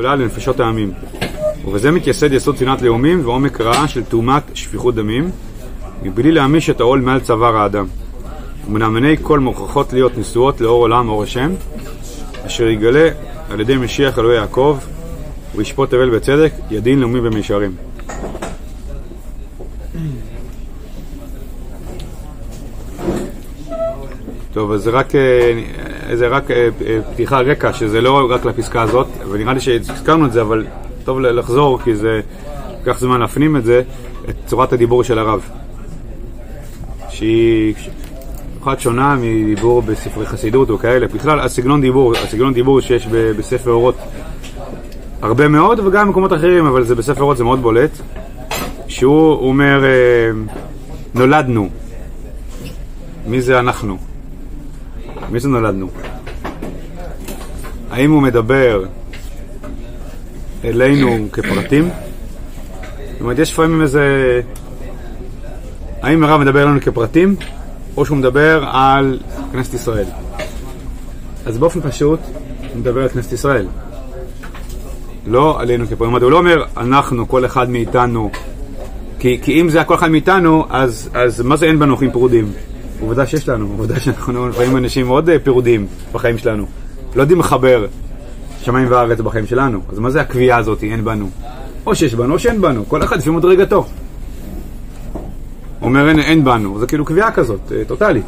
גדולה 0.00 0.16
לנפשות 0.16 0.60
העמים. 0.60 0.92
ובזה 1.64 1.90
מתייסד 1.90 2.32
יסוד 2.32 2.56
שנאת 2.56 2.82
לאומים 2.82 3.20
ועומק 3.24 3.60
רעה 3.60 3.88
של 3.88 4.04
טומאת 4.04 4.42
שפיכות 4.54 4.94
דמים, 4.94 5.30
מבלי 6.02 6.32
להעמיש 6.32 6.70
את 6.70 6.80
העול 6.80 7.00
מעל 7.00 7.20
צוואר 7.20 7.56
האדם. 7.56 7.86
ומנאמני 8.66 9.16
כל 9.22 9.38
מוכרחות 9.38 9.92
להיות 9.92 10.18
נשואות 10.18 10.60
לאור 10.60 10.82
עולם 10.82 11.08
אור 11.08 11.22
השם, 11.22 11.50
אשר 12.46 12.68
יגלה 12.68 13.08
על 13.50 13.60
ידי 13.60 13.76
משיח 13.76 14.18
אלוהי 14.18 14.36
יעקב, 14.36 14.78
וישפוט 15.56 15.90
תבל 15.90 16.10
בצדק, 16.10 16.52
ידין 16.70 17.00
לאומי 17.00 17.20
במישרים. 17.20 17.74
טוב, 24.52 24.72
אז 24.72 24.88
רק, 24.88 25.14
אה, 25.14 25.20
זה 26.14 26.28
רק 26.28 26.50
אה, 26.50 26.68
אה, 26.86 26.98
פתיחה 27.12 27.40
רקע, 27.40 27.72
שזה 27.72 28.00
לא 28.00 28.30
רק 28.30 28.44
לפסקה 28.44 28.82
הזאת, 28.82 29.06
ונראה 29.30 29.52
לי 29.52 29.60
שהזכרנו 29.60 30.26
את 30.26 30.32
זה, 30.32 30.40
אבל 30.40 30.66
טוב 31.04 31.20
לחזור, 31.20 31.78
כי 31.84 31.94
זה 31.94 32.20
לקח 32.82 32.98
זמן 32.98 33.20
להפנים 33.20 33.56
את 33.56 33.64
זה, 33.64 33.82
את 34.28 34.34
צורת 34.46 34.72
הדיבור 34.72 35.04
של 35.04 35.18
הרב. 35.18 35.48
שהיא 37.08 37.74
אחת 38.62 38.80
שונה 38.80 39.16
מדיבור 39.16 39.82
בספרי 39.82 40.26
חסידות 40.26 40.70
או 40.70 40.78
כאלה. 40.78 41.06
בכלל, 41.06 41.40
הסגנון 41.40 41.80
דיבור, 41.80 42.12
הסגנון 42.16 42.54
דיבור 42.54 42.80
שיש 42.80 43.06
בספר 43.06 43.70
אורות 43.70 43.96
הרבה 45.22 45.48
מאוד, 45.48 45.80
וגם 45.80 46.06
במקומות 46.06 46.32
אחרים, 46.32 46.66
אבל 46.66 46.84
זה 46.84 46.94
בספר 46.94 47.20
אורות 47.20 47.36
זה 47.36 47.44
מאוד 47.44 47.62
בולט. 47.62 47.90
שהוא 48.88 49.48
אומר, 49.48 49.84
נולדנו. 51.14 51.68
מי 53.26 53.40
זה 53.40 53.58
אנחנו? 53.58 54.09
מי 55.30 55.40
זה 55.40 55.48
נולדנו? 55.48 55.88
האם 57.90 58.10
הוא 58.10 58.22
מדבר 58.22 58.84
אלינו 60.64 61.26
כפרטים? 61.32 61.88
זאת 63.12 63.20
אומרת, 63.20 63.38
יש 63.38 63.52
לפעמים 63.52 63.82
איזה... 63.82 64.40
האם 66.02 66.24
הרב 66.24 66.40
מדבר 66.40 66.62
אלינו 66.62 66.80
כפרטים, 66.80 67.36
או 67.96 68.06
שהוא 68.06 68.18
מדבר 68.18 68.64
על 68.72 69.18
כנסת 69.52 69.74
ישראל? 69.74 70.06
אז 71.46 71.58
באופן 71.58 71.80
פשוט, 71.80 72.20
הוא 72.72 72.80
מדבר 72.80 73.02
על 73.02 73.08
כנסת 73.08 73.32
ישראל. 73.32 73.66
לא 75.26 75.60
עלינו 75.60 75.86
כפרטים. 75.86 76.14
הוא 76.14 76.30
לא 76.30 76.38
אומר, 76.38 76.64
אנחנו, 76.76 77.28
כל 77.28 77.44
אחד 77.44 77.70
מאיתנו, 77.70 78.30
כי, 79.18 79.38
כי 79.42 79.60
אם 79.60 79.68
זה 79.68 79.80
הכל 79.80 79.94
אחד 79.94 80.10
מאיתנו, 80.10 80.64
אז, 80.70 81.10
אז 81.14 81.40
מה 81.40 81.56
זה 81.56 81.66
אין 81.66 81.78
בנו 81.78 81.94
אחים 81.94 82.10
פרודים? 82.10 82.52
עובדה 83.00 83.26
שיש 83.26 83.48
לנו, 83.48 83.74
עובדה 83.78 84.00
שאנחנו 84.00 84.48
לפעמים 84.48 84.76
אנשים 84.76 85.06
מאוד 85.06 85.28
אה, 85.28 85.38
פירודים 85.38 85.86
בחיים 86.12 86.38
שלנו. 86.38 86.66
לא 87.14 87.20
יודעים 87.20 87.40
לחבר 87.40 87.86
שמיים 88.62 88.86
וארץ 88.90 89.20
בחיים 89.20 89.46
שלנו. 89.46 89.80
אז 89.92 89.98
מה 89.98 90.10
זה 90.10 90.20
הקביעה 90.20 90.58
הזאת, 90.58 90.82
אין 90.82 91.04
בנו? 91.04 91.28
או 91.86 91.94
שיש 91.94 92.14
בנו 92.14 92.34
או 92.34 92.38
שאין 92.38 92.60
בנו, 92.60 92.88
כל 92.88 93.02
אחד 93.02 93.18
לפי 93.18 93.30
מדרגתו. 93.30 93.86
אומר 95.82 96.08
אין, 96.08 96.18
אין 96.18 96.44
בנו, 96.44 96.78
זה 96.78 96.86
כאילו 96.86 97.04
קביעה 97.04 97.32
כזאת, 97.32 97.72
אה, 97.72 97.82
טוטאלית. 97.86 98.26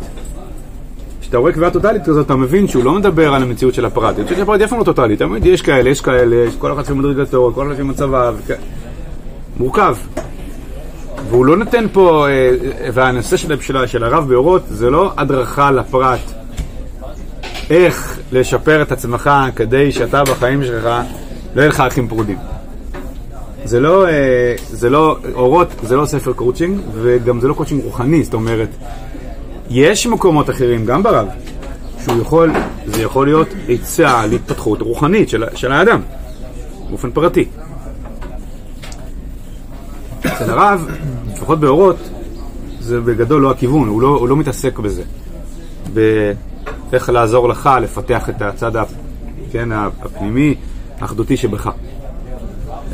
כשאתה 1.20 1.39
רואה 1.39 1.53
קביעה 1.53 1.70
טוטאלית 1.70 2.03
כזאת, 2.05 2.27
אתה 2.27 2.37
מבין 2.37 2.69
שהוא 2.69 2.84
לא 2.84 2.93
מדבר 2.93 3.34
על 3.34 3.43
המציאות 3.43 3.75
של 3.75 3.84
הפרט. 3.84 4.19
המציאות 4.19 4.37
של 4.37 4.43
הפרט 4.43 4.61
היא 4.61 4.65
אף 4.65 4.70
פעם 4.70 4.78
לא 4.78 4.84
טוטאלית, 4.84 5.23
מבין, 5.23 5.43
יש 5.47 5.62
כאלה, 5.62 5.91
יש 5.91 6.00
כאלה, 6.00 6.37
יש 6.37 6.56
כל 6.56 6.73
אחד 6.73 6.83
לפי 6.83 6.93
מדרגתו, 6.93 7.53
כל 7.55 7.67
אחד 7.67 7.73
לפי 7.73 7.83
מצביו, 7.83 8.37
מורכב. 9.56 9.97
והוא 11.31 11.47
לא 11.47 11.56
נותן 11.56 11.87
פה, 11.92 12.27
אה, 12.28 12.51
והנושא 12.92 13.37
של, 13.37 13.61
של, 13.61 13.87
של 13.87 14.05
הרב 14.05 14.28
באורות 14.28 14.62
זה 14.69 14.91
לא 14.91 15.12
הדרכה 15.17 15.70
לפרט 15.70 16.20
איך 17.70 18.19
לשפר 18.33 18.83
את 18.83 18.92
עצמך 18.92 19.31
כדי 19.56 19.93
שאתה 19.93 20.25
בחיים 20.25 20.65
שלך 20.65 20.84
לא 21.55 21.61
יהיה 21.61 21.69
לך 21.69 21.81
אחים 21.81 22.09
פרודים. 22.09 22.38
זה 23.65 23.81
לא, 23.81 24.09
אה, 24.09 24.55
זה 24.71 24.91
לא, 24.91 25.16
אורות 25.34 25.69
זה 25.83 25.97
לא 25.97 26.06
ספר 26.06 26.33
קואוצ'ינג 26.33 26.81
וגם 26.94 27.41
זה 27.41 27.49
לא 27.49 27.54
קואוצ'ינג 27.54 27.84
רוחני, 27.84 28.25
זאת 28.25 28.34
אומרת, 28.34 28.69
יש 29.71 30.06
מקומות 30.06 30.50
אחרים, 30.50 30.87
גם 30.87 31.03
ברב, 31.03 31.27
שהוא 32.04 32.21
יכול, 32.21 32.53
זה 32.87 33.03
יכול 33.03 33.27
להיות 33.27 33.49
עצה 33.69 34.27
להתפתחות 34.27 34.81
רוחנית 34.81 35.28
של, 35.28 35.44
של 35.54 35.72
האדם, 35.72 36.00
באופן 36.91 37.10
פרטי. 37.10 37.44
אצל 40.27 40.50
הרב, 40.50 40.88
לפחות 41.33 41.60
באורות, 41.60 41.97
זה 42.81 43.00
בגדול 43.00 43.43
לא 43.43 43.50
הכיוון, 43.50 43.88
הוא 43.88 44.03
לא, 44.03 44.09
הוא 44.09 44.28
לא 44.28 44.37
מתעסק 44.37 44.78
בזה. 44.78 45.03
באיך 46.91 47.09
לעזור 47.09 47.49
לך 47.49 47.71
לפתח 47.83 48.28
את 48.28 48.43
הצד 48.43 48.72
כן, 49.53 49.69
הפנימי, 49.72 50.55
האחדותי 51.00 51.37
שבך. 51.37 51.71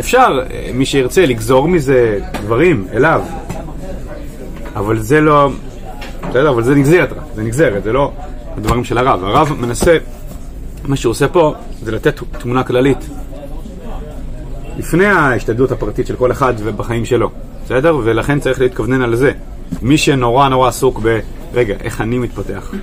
אפשר, 0.00 0.38
מי 0.74 0.86
שירצה, 0.86 1.26
לגזור 1.26 1.68
מזה 1.68 2.18
דברים 2.42 2.86
אליו, 2.92 3.22
אבל 4.76 4.98
זה 4.98 5.20
לא... 5.20 5.50
בסדר, 6.28 6.50
אבל 6.50 6.62
זה 6.62 6.74
נגזרת 6.74 7.12
זה 7.34 7.42
נגזרת, 7.42 7.82
זה 7.82 7.92
לא 7.92 8.12
הדברים 8.56 8.84
של 8.84 8.98
הרב. 8.98 9.24
הרב 9.24 9.52
מנסה, 9.60 9.96
מה 10.84 10.96
שהוא 10.96 11.10
עושה 11.10 11.28
פה, 11.28 11.54
זה 11.82 11.92
לתת 11.92 12.20
תמונה 12.38 12.64
כללית. 12.64 12.98
לפני 14.78 15.06
ההשתדלות 15.06 15.72
הפרטית 15.72 16.06
של 16.06 16.16
כל 16.16 16.32
אחד 16.32 16.54
ובחיים 16.58 17.04
שלו, 17.04 17.30
בסדר? 17.64 17.96
ולכן 18.04 18.40
צריך 18.40 18.60
להתכוונן 18.60 19.02
על 19.02 19.16
זה. 19.16 19.32
מי 19.82 19.98
שנורא 19.98 20.48
נורא 20.48 20.68
עסוק 20.68 21.00
ב... 21.02 21.18
רגע, 21.54 21.74
איך 21.80 22.00
אני 22.00 22.18
מתפתח? 22.18 22.74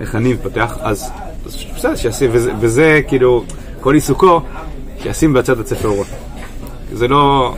איך 0.00 0.14
אני 0.14 0.32
מתפתח? 0.32 0.78
אז, 0.80 1.10
בסדר, 1.76 1.96
שישים, 1.96 2.30
וזה, 2.32 2.52
וזה 2.60 3.00
כאילו, 3.08 3.44
כל 3.80 3.94
עיסוקו, 3.94 4.40
שישים 5.02 5.32
בצד 5.32 5.58
את 5.58 5.66
ספר 5.66 5.88
אורות. 5.88 6.06
זה 6.92 7.08
לא... 7.08 7.54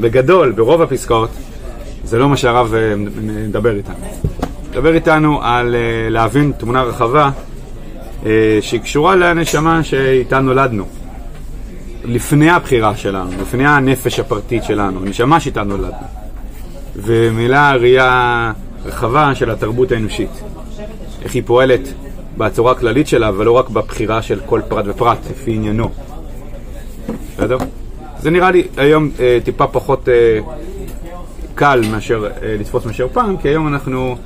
בגדול, 0.00 0.52
ברוב 0.52 0.82
הפסקאות, 0.82 1.30
זה 2.04 2.18
לא 2.18 2.28
מה 2.28 2.36
שהרב 2.36 2.74
אה, 2.74 2.94
מדבר 3.22 3.76
איתנו. 3.76 3.96
מדבר 4.70 4.94
איתנו 4.94 5.42
על 5.42 5.74
uh, 5.74 6.10
להבין 6.10 6.52
תמונה 6.58 6.82
רחבה 6.82 7.30
uh, 8.22 8.26
שהיא 8.60 8.80
קשורה 8.80 9.16
לנשמה 9.16 9.84
שאיתה 9.84 10.40
נולדנו. 10.40 10.84
לפני 12.08 12.50
הבחירה 12.50 12.96
שלנו, 12.96 13.30
לפני 13.40 13.66
הנפש 13.66 14.20
הפרטית 14.20 14.64
שלנו, 14.64 15.00
נשמה 15.00 15.40
שאיתה 15.40 15.62
נולדנו. 15.62 16.06
ומילה 16.96 17.74
ראייה 17.74 18.52
רחבה 18.84 19.34
של 19.34 19.50
התרבות 19.50 19.92
האנושית. 19.92 20.30
איך 21.22 21.34
היא 21.34 21.42
פועלת 21.46 21.80
בצורה 22.36 22.72
הכללית 22.72 23.08
שלה, 23.08 23.30
ולא 23.36 23.52
רק 23.52 23.68
בבחירה 23.68 24.22
של 24.22 24.40
כל 24.46 24.60
פרט 24.68 24.84
ופרט, 24.88 25.18
לפי 25.30 25.52
עניינו. 25.54 25.90
בסדר? 27.34 27.58
זה 28.18 28.30
נראה 28.30 28.50
לי 28.50 28.66
היום 28.76 29.10
אה, 29.20 29.38
טיפה 29.44 29.66
פחות 29.66 30.08
אה, 30.08 30.38
קל 31.54 31.80
מאשר 31.90 32.24
אה, 32.42 32.56
לתפוס 32.60 32.84
מאשר 32.86 33.08
פעם, 33.12 33.36
כי 33.36 33.48
היום 33.48 33.68
אנחנו, 33.68 34.16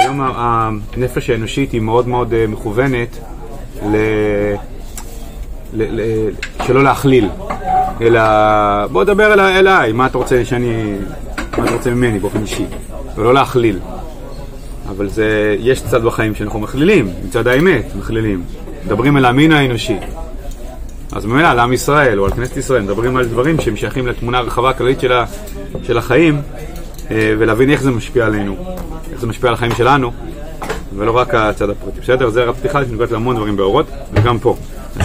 היום 0.00 0.20
הנפש 0.20 1.30
האנושית 1.30 1.72
היא 1.72 1.80
מאוד 1.80 2.08
מאוד 2.08 2.34
אה, 2.34 2.46
מכוונת 2.46 3.18
ל... 3.82 3.96
שלא 6.66 6.84
להכליל, 6.84 7.28
אלא 8.00 8.20
בוא 8.86 9.04
דבר 9.04 9.32
אל, 9.32 9.40
אליי, 9.40 9.92
מה 9.92 10.06
אתה 10.06 10.18
רוצה 10.18 10.44
שאני, 10.44 10.94
מה 11.58 11.64
אתה 11.64 11.72
רוצה 11.72 11.90
ממני 11.90 12.18
באופן 12.18 12.42
אישי, 12.42 12.64
ולא 13.16 13.34
להכליל. 13.34 13.78
אבל 14.88 15.08
זה, 15.08 15.56
יש 15.58 15.82
צד 15.82 16.04
בחיים 16.04 16.34
שאנחנו 16.34 16.58
מכלילים, 16.60 17.10
מצד 17.24 17.46
האמת 17.46 17.84
מכלילים. 17.98 18.42
מדברים 18.86 19.16
אל 19.16 19.24
המין 19.24 19.52
האנושי. 19.52 19.96
אז 21.12 21.26
ממילא 21.26 21.46
על 21.46 21.58
עם 21.58 21.72
ישראל 21.72 22.20
או 22.20 22.24
על 22.24 22.30
כנסת 22.30 22.56
ישראל 22.56 22.82
מדברים 22.82 23.16
על 23.16 23.24
דברים 23.24 23.60
שהם 23.60 23.76
שייכים 23.76 24.06
לתמונה 24.06 24.38
הרחבה 24.38 24.70
הכללית 24.70 25.00
של, 25.00 25.12
ה, 25.12 25.24
של 25.82 25.98
החיים 25.98 26.42
אה, 27.10 27.34
ולהבין 27.38 27.70
איך 27.70 27.82
זה 27.82 27.90
משפיע 27.90 28.26
עלינו, 28.26 28.56
איך 29.12 29.20
זה 29.20 29.26
משפיע 29.26 29.48
על 29.48 29.54
החיים 29.54 29.72
שלנו 29.74 30.12
ולא 30.96 31.16
רק 31.16 31.34
הצד 31.34 31.70
הפרטי. 31.70 32.00
בסדר? 32.00 32.30
זה 32.30 32.48
הפתיחה 32.48 32.84
שנוגעת 32.84 33.10
להמון 33.10 33.36
דברים 33.36 33.56
באורות 33.56 33.86
וגם 34.12 34.38
פה. 34.38 34.56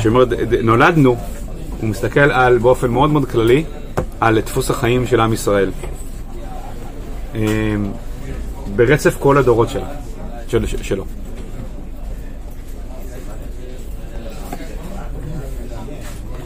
שאומר 0.01 0.25
נולדנו, 0.62 1.18
הוא 1.81 1.90
מסתכל 1.90 2.19
על, 2.19 2.57
באופן 2.57 2.92
מאוד 2.92 3.10
מאוד 3.10 3.25
כללי 3.25 3.63
על 4.19 4.42
דפוס 4.42 4.69
החיים 4.69 5.07
של 5.07 5.19
עם 5.19 5.34
ישראל. 5.34 5.72
אה, 7.36 7.42
ברצף 8.75 9.16
כל 9.19 9.38
הדורות 9.38 9.69
שלה, 9.69 9.88
של, 10.48 10.66
שלו. 10.81 11.06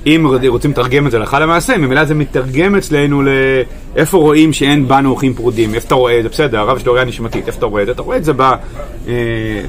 אם 0.08 0.28
רוצים 0.48 0.72
לתרגם 0.72 1.08
את 1.08 1.12
זה 1.12 1.18
הלכה 1.18 1.40
למעשה, 1.40 1.78
ממילא 1.78 2.06
זה 2.06 2.16
מתרגם 2.16 2.76
אצלנו 2.76 3.22
לאיפה 3.96 4.18
רואים 4.18 4.54
שאין 4.54 4.88
בנו 4.88 5.10
אורחים 5.10 5.34
פרודים, 5.34 5.76
איפה 5.76 5.88
אתה 5.88 5.96
רואה 5.96 6.18
את 6.18 6.24
זה, 6.24 6.30
בסדר, 6.30 6.60
הרב 6.60 6.78
יש 6.78 6.86
לו 6.86 6.94
ראייה 6.94 7.06
נשמתית, 7.06 7.48
איפה 7.48 7.58
אתה 7.58 7.66
רואה 7.66 7.82
את 7.82 7.86
זה? 7.86 7.92
אתה 7.92 8.02
רואה 8.02 8.18
את 8.18 8.24
זה 8.24 8.34
ב, 8.34 8.42
אה, 8.42 8.54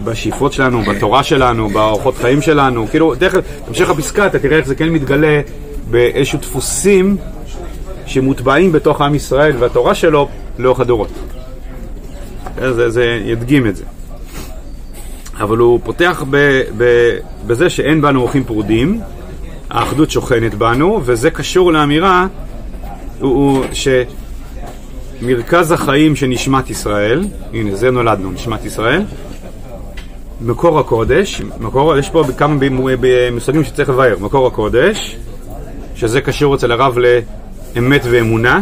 בשאיפות 0.04 0.52
שלנו, 0.52 0.82
בתורה 0.82 1.22
שלנו, 1.22 1.68
באורחות 1.68 2.16
חיים 2.16 2.42
שלנו, 2.42 2.86
כאילו, 2.90 3.14
דרך 3.14 3.34
המשך 3.68 3.90
הפסקה, 3.90 4.26
אתה 4.26 4.38
תראה 4.38 4.56
איך 4.56 4.66
זה 4.66 4.74
כן 4.74 4.88
מתגלה 4.88 5.40
באיזשהו 5.90 6.38
דפוסים 6.38 7.16
שמוטבעים 8.06 8.72
בתוך 8.72 9.00
עם 9.00 9.14
ישראל 9.14 9.52
והתורה 9.58 9.94
שלו 9.94 10.28
לאורך 10.58 10.80
הדורות. 10.80 11.12
זה, 12.60 12.90
זה 12.90 13.20
ידגים 13.24 13.66
את 13.66 13.76
זה. 13.76 13.84
אבל 15.40 15.58
הוא 15.58 15.80
פותח 15.84 16.24
ב, 16.30 16.62
ב, 16.76 16.84
בזה 17.46 17.70
שאין 17.70 18.00
בנו 18.00 18.20
אורחים 18.20 18.44
פרודים, 18.44 19.00
האחדות 19.70 20.10
שוכנת 20.10 20.54
בנו, 20.54 21.00
וזה 21.04 21.30
קשור 21.30 21.72
לאמירה 21.72 22.26
הוא, 23.20 23.30
הוא 23.30 23.64
שמרכז 25.22 25.72
החיים 25.72 26.16
של 26.16 26.26
נשמת 26.26 26.70
ישראל, 26.70 27.24
הנה 27.52 27.76
זה 27.76 27.90
נולדנו, 27.90 28.30
נשמת 28.30 28.64
ישראל, 28.64 29.02
מקור 30.40 30.78
הקודש, 30.78 31.42
מקור, 31.60 31.96
יש 31.96 32.10
פה 32.10 32.24
כמה 32.36 32.54
מושגים 33.32 33.64
שצריך 33.64 33.88
לבאר, 33.88 34.16
מקור 34.20 34.46
הקודש, 34.46 35.16
שזה 35.94 36.20
קשור 36.20 36.54
אצל 36.54 36.72
הרב 36.72 36.98
לאמת 36.98 38.02
ואמונה, 38.04 38.60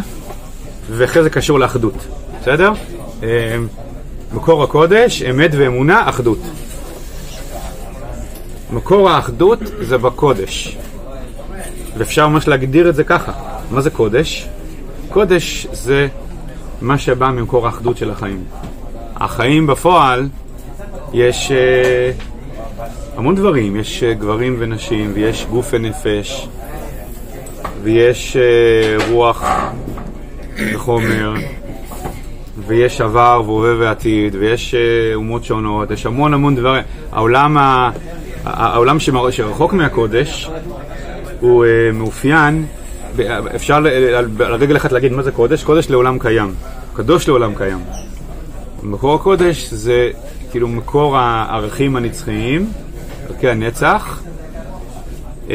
ואחרי 0.91 1.23
זה 1.23 1.31
קשור 1.31 1.59
לאחדות, 1.59 2.06
בסדר? 2.41 2.73
אה, 3.23 3.56
מקור 4.35 4.62
הקודש, 4.62 5.23
אמת 5.23 5.50
ואמונה, 5.56 6.09
אחדות. 6.09 6.38
מקור 8.73 9.11
האחדות 9.11 9.59
זה 9.81 9.99
בקודש. 9.99 10.76
ואפשר 11.99 12.29
ממש 12.29 12.49
להגדיר 12.49 12.89
את 12.89 12.95
זה 12.95 13.05
ככה. 13.05 13.33
מה 13.71 13.81
זה 13.81 13.91
קודש? 13.91 14.49
קודש 15.09 15.67
זה 15.73 16.09
מה 16.83 16.99
שבא 16.99 17.31
ממקור 17.31 17.67
האחדות 17.67 17.97
של 17.97 18.11
החיים. 18.11 18.45
החיים 19.17 19.67
בפועל, 19.67 20.29
יש 21.13 21.51
uh, 21.51 22.23
המון 23.17 23.35
דברים, 23.35 23.77
יש 23.77 24.03
uh, 24.03 24.21
גברים 24.21 24.57
ונשים, 24.59 25.11
ויש 25.15 25.47
גוף 25.51 25.69
ונפש, 25.71 26.49
ויש 27.83 28.37
uh, 28.37 29.03
רוח 29.11 29.45
וחומר, 30.75 31.35
ויש 32.67 33.01
עבר 33.01 33.43
והווה 33.47 33.75
ועתיד, 33.79 34.35
ויש 34.35 34.75
uh, 34.75 35.15
אומות 35.15 35.45
שונות, 35.45 35.91
יש 35.91 36.07
המון 36.07 36.35
המון 36.35 36.57
דברים. 36.57 36.83
העולם, 37.13 37.59
ה, 37.59 37.91
העולם 38.45 38.99
שרחוק 39.31 39.73
מהקודש 39.73 40.51
הוא 41.41 41.65
uh, 41.65 41.69
מאופיין, 41.94 42.67
אפשר 43.55 43.75
על, 43.75 44.31
רגל 44.38 44.77
אחת 44.77 44.93
להגיד 44.93 45.12
מה 45.12 45.23
זה 45.23 45.33
קודש, 45.33 45.65
קודש 45.65 45.91
לעולם 45.91 46.19
קיים, 46.19 46.55
קדוש 46.94 47.29
לעולם 47.29 47.55
קיים. 47.55 47.79
מקור 48.83 49.15
הקודש 49.15 49.73
זה 49.73 50.11
כאילו 50.50 50.69
מקור 50.69 51.17
הערכים 51.19 51.97
הנצחיים, 51.97 52.71
ערכי 53.29 53.49
הנצח, 53.49 54.23
uh, 55.49 55.50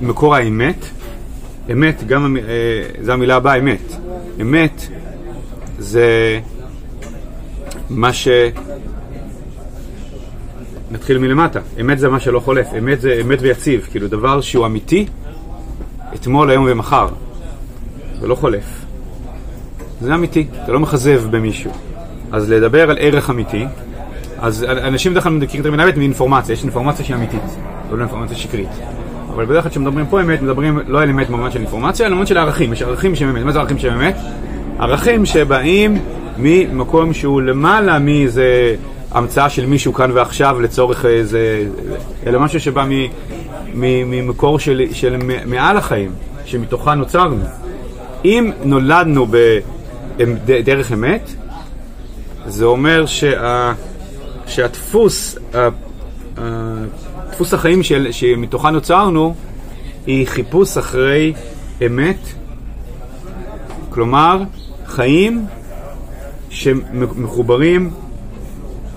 מקור 0.00 0.34
האמת, 0.34 0.84
אמת, 1.72 2.06
גם, 2.06 2.36
uh, 2.36 3.04
זו 3.04 3.12
המילה 3.12 3.36
הבאה, 3.36 3.58
אמת. 3.58 3.96
אמת 4.40 4.88
זה 5.78 6.40
מה 7.90 8.12
ש... 8.12 8.28
נתחיל 10.90 11.18
מלמטה. 11.18 11.60
אמת 11.80 11.98
זה 11.98 12.08
מה 12.08 12.20
שלא 12.20 12.40
חולף. 12.40 12.66
אמת 12.78 13.00
זה 13.00 13.18
אמת 13.20 13.38
ויציב. 13.42 13.88
כאילו 13.90 14.08
דבר 14.08 14.40
שהוא 14.40 14.66
אמיתי, 14.66 15.06
אתמול, 16.14 16.50
היום 16.50 16.66
ומחר. 16.68 17.08
זה 18.20 18.26
לא 18.26 18.34
חולף. 18.34 18.84
זה 20.00 20.14
אמיתי, 20.14 20.46
אתה 20.64 20.72
לא 20.72 20.80
מכזב 20.80 21.22
במישהו. 21.30 21.70
אז 22.32 22.50
לדבר 22.50 22.90
על 22.90 22.96
ערך 23.00 23.30
אמיתי, 23.30 23.66
אז 24.38 24.64
אנשים 24.64 25.12
בדרך 25.12 25.24
כלל 25.24 25.32
מכירים 25.32 25.60
את 25.60 25.66
המילה 25.66 25.84
אמת 25.84 25.96
מאינפורמציה, 25.96 26.52
יש 26.52 26.62
אינפורמציה 26.62 27.04
שהיא 27.04 27.16
אמיתית, 27.16 27.42
לא 27.90 28.00
אינפורמציה 28.00 28.36
שקרית. 28.36 28.68
אבל 29.34 29.44
בדרך 29.44 29.62
כלל 29.62 29.70
כשמדברים 29.70 30.06
פה 30.06 30.20
אמת, 30.20 30.42
מדברים 30.42 30.78
לא 30.86 31.02
על 31.02 31.10
אמת 31.10 31.30
במובן 31.30 31.50
של 31.50 31.58
אינפורמציה, 31.58 32.06
אלא 32.06 32.14
במובן 32.14 32.26
של 32.26 32.38
ערכים. 32.38 32.72
יש 32.72 32.82
ערכים 32.82 33.14
שהם 33.14 33.28
אמת. 33.28 33.44
מה 33.44 33.52
זה 33.52 33.58
ערכים 33.58 33.78
שהם 33.78 34.00
אמת? 34.00 34.16
ערכים 34.78 35.26
שבאים 35.26 35.98
ממקום 36.38 37.12
שהוא 37.12 37.42
למעלה 37.42 37.98
מאיזה 37.98 38.74
המצאה 39.10 39.50
של 39.50 39.66
מישהו 39.66 39.92
כאן 39.92 40.10
ועכשיו 40.14 40.60
לצורך 40.60 41.04
איזה... 41.04 41.66
אלא 42.26 42.40
משהו 42.40 42.60
שבא 42.60 42.84
ממקור 43.74 44.58
של, 44.58 44.82
של 44.92 45.16
מעל 45.46 45.76
החיים, 45.76 46.12
שמתוכה 46.44 46.94
נוצרנו. 46.94 47.44
אם 48.24 48.50
נולדנו 48.64 49.26
בדרך 50.18 50.92
אמת, 50.92 51.30
זה 52.46 52.64
אומר 52.64 53.06
שה, 53.06 53.72
שהדפוס, 54.46 55.38
דפוס 57.30 57.54
החיים 57.54 57.82
של, 57.82 58.08
שמתוכה 58.10 58.70
נוצרנו, 58.70 59.34
היא 60.06 60.26
חיפוש 60.26 60.76
אחרי 60.76 61.32
אמת, 61.86 62.18
כלומר, 63.90 64.42
חיים 64.86 65.46
שמחוברים 66.50 67.90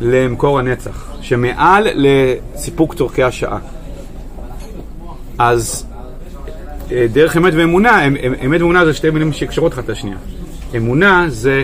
למקור 0.04 0.60
הנצח, 0.60 1.12
שמעל 1.22 1.88
לסיפוק 1.96 2.96
צורכי 2.96 3.24
השעה. 3.24 3.60
אז 5.40 5.86
אה, 6.92 7.06
דרך 7.14 7.38
אמת 7.38 7.54
ואמונה, 7.56 8.06
אמת 8.46 8.62
ואמונה 8.62 8.86
זה 8.86 8.94
שתי 8.94 9.10
מילים 9.10 9.34
שקשרות 9.34 9.74
אחת 9.74 9.90
לשנייה. 9.90 10.18
אמונה 10.78 11.26
זה, 11.28 11.64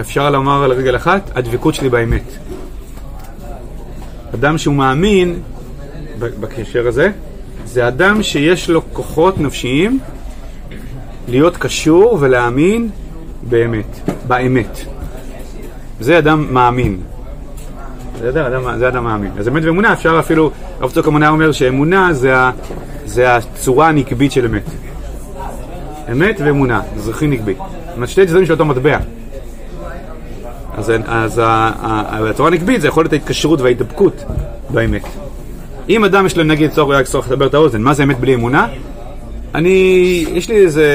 אפשר 0.00 0.30
לומר 0.30 0.64
על 0.64 0.72
רגל 0.72 0.96
אחת, 0.96 1.30
הדבקות 1.34 1.74
שלי 1.74 1.88
באמת. 1.88 2.24
אדם 4.34 4.58
שהוא 4.58 4.74
מאמין, 4.74 5.40
בקשר 6.18 6.88
הזה, 6.88 7.10
זה 7.64 7.88
אדם 7.88 8.22
שיש 8.22 8.70
לו 8.70 8.82
כוחות 8.92 9.38
נפשיים 9.38 9.98
להיות 11.28 11.56
קשור 11.56 12.18
ולהאמין 12.20 12.90
באמת, 13.42 14.10
באמת. 14.28 14.78
זה 16.00 16.18
אדם 16.18 16.54
מאמין. 16.54 17.00
זה 18.20 18.46
אדם, 18.46 18.78
זה 18.78 19.00
מאמין. 19.00 19.30
אז 19.38 19.48
אמת 19.48 19.64
ואמונה 19.64 19.92
אפשר 19.92 20.18
אפילו, 20.18 20.50
הרב 20.80 20.90
צוק 20.90 21.06
המונה 21.06 21.28
אומר 21.28 21.52
שאמונה 21.52 22.12
זה, 22.12 22.34
זה 23.04 23.36
הצורה 23.36 23.88
הנקבית 23.88 24.32
של 24.32 24.44
אמת. 24.44 24.64
אמת 26.12 26.40
ואמונה, 26.44 26.80
זכרי 26.96 27.28
נקבי. 27.28 27.54
זאת 27.98 28.08
שתי 28.08 28.26
צדדים 28.26 28.46
של 28.46 28.52
אותו 28.52 28.64
מטבע. 28.64 28.98
אז, 30.76 30.92
אז 31.06 31.40
הצורה 32.30 32.48
הנקבית 32.48 32.80
זה 32.80 32.88
יכול 32.88 33.04
להיות 33.04 33.12
ההתקשרות 33.12 33.60
וההתדבקות 33.60 34.24
באמת. 34.70 35.04
אם 35.88 36.04
אדם 36.04 36.26
יש 36.26 36.36
לו 36.36 36.44
נגיד 36.44 36.70
צורך, 36.70 37.02
צורך 37.02 37.26
לדבר 37.26 37.46
את 37.46 37.54
האוזן, 37.54 37.82
מה 37.82 37.94
זה 37.94 38.02
אמת 38.02 38.20
בלי 38.20 38.34
אמונה? 38.34 38.66
אני, 39.54 40.24
יש 40.32 40.48
לי 40.48 40.56
איזה 40.56 40.86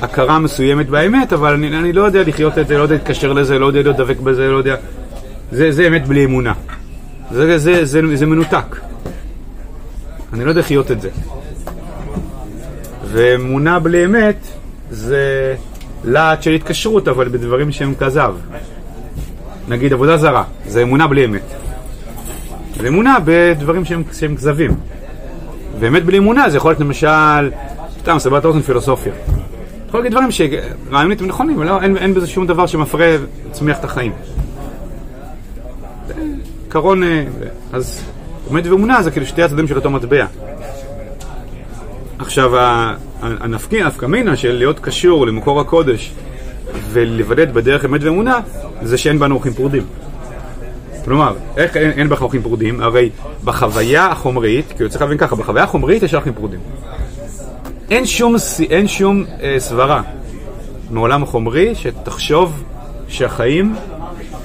הכרה 0.00 0.38
מסוימת 0.38 0.88
באמת, 0.88 1.32
אבל 1.32 1.52
אני, 1.52 1.78
אני 1.78 1.92
לא 1.92 2.02
יודע 2.02 2.22
לחיות 2.26 2.58
את 2.58 2.68
זה, 2.68 2.78
לא 2.78 2.82
יודע 2.82 2.94
להתקשר 2.94 3.32
לזה, 3.32 3.58
לא 3.58 3.66
יודע 3.66 3.82
להיות 3.82 3.96
דבק 3.96 4.20
בזה, 4.20 4.48
לא 4.48 4.56
יודע... 4.56 4.76
זה, 5.52 5.72
זה 5.72 5.88
אמת 5.88 6.06
בלי 6.06 6.24
אמונה. 6.24 6.52
זה, 7.30 7.46
זה, 7.46 7.58
זה, 7.58 7.84
זה, 7.84 8.16
זה 8.16 8.26
מנותק. 8.26 8.76
אני 10.32 10.44
לא 10.44 10.48
יודע 10.48 10.60
לחיות 10.60 10.90
את 10.90 11.00
זה. 11.00 11.10
ואמונה 13.06 13.78
בלי 13.78 14.04
אמת 14.04 14.46
זה 14.90 15.54
להט 16.04 16.42
של 16.42 16.50
התקשרות, 16.50 17.08
אבל 17.08 17.28
בדברים 17.28 17.72
שהם 17.72 17.94
כזב. 17.94 18.34
נגיד 19.68 19.92
עבודה 19.92 20.16
זרה, 20.16 20.44
זה 20.66 20.82
אמונה 20.82 21.06
בלי 21.06 21.24
אמת. 21.24 21.42
זה 22.80 22.88
אמונה 22.88 23.16
בדברים 23.24 23.84
שהם, 23.84 24.02
שהם 24.12 24.36
כזבים. 24.36 24.70
ואמת 25.80 26.04
בלי 26.04 26.18
אמונה 26.18 26.50
זה 26.50 26.56
יכול 26.56 26.70
להיות 26.70 26.80
למשל, 26.80 27.50
סתם, 28.00 28.18
סבבת 28.18 28.44
אוזן 28.44 28.60
פילוסופיה. 28.60 29.12
יכול 29.88 30.00
להגיד 30.00 30.12
דברים 30.12 30.30
שרעיונית 30.30 31.20
הם 31.20 31.26
נכונים, 31.26 31.56
אבל 31.56 31.66
לא, 31.66 31.82
אין, 31.82 31.96
אין 31.96 32.14
בזה 32.14 32.26
שום 32.26 32.46
דבר 32.46 32.66
שמפרה, 32.66 33.16
צמיח 33.52 33.78
את 33.78 33.84
החיים. 33.84 34.12
עיקרון, 36.72 37.02
אה, 37.02 37.24
אז 37.72 38.04
אמת 38.50 38.66
ואמונה 38.66 39.02
זה 39.02 39.10
כאילו 39.10 39.26
שתי 39.26 39.42
הצדדים 39.42 39.68
של 39.68 39.76
אותו 39.76 39.90
מטבע. 39.90 40.26
עכשיו, 42.18 42.52
הנפקי, 43.20 43.82
הנפקא 43.82 44.06
מינה 44.06 44.36
של 44.36 44.52
להיות 44.52 44.78
קשור 44.78 45.26
למקור 45.26 45.60
הקודש 45.60 46.12
ולוודד 46.90 47.54
בדרך 47.54 47.84
אמת 47.84 48.02
ואמונה, 48.02 48.40
זה 48.82 48.98
שאין 48.98 49.18
בנו 49.18 49.34
אורחים 49.34 49.52
פרודים. 49.52 49.82
כלומר, 51.04 51.34
איך 51.56 51.76
אין, 51.76 51.90
אין 51.90 52.08
בך 52.08 52.22
אורחים 52.22 52.42
פרודים? 52.42 52.80
הרי 52.80 53.10
בחוויה 53.44 54.06
החומרית, 54.06 54.72
כאילו 54.76 54.90
צריך 54.90 55.02
להבין 55.02 55.18
ככה, 55.18 55.36
בחוויה 55.36 55.64
החומרית 55.64 56.02
יש 56.02 56.14
אורחים 56.14 56.32
פרודים. 56.32 56.60
אין 57.90 58.06
שום, 58.06 58.34
אין 58.70 58.88
שום 58.88 59.24
אה, 59.42 59.54
סברה 59.58 60.02
מעולם 60.90 61.22
החומרי 61.22 61.74
שתחשוב 61.74 62.64
שהחיים 63.08 63.74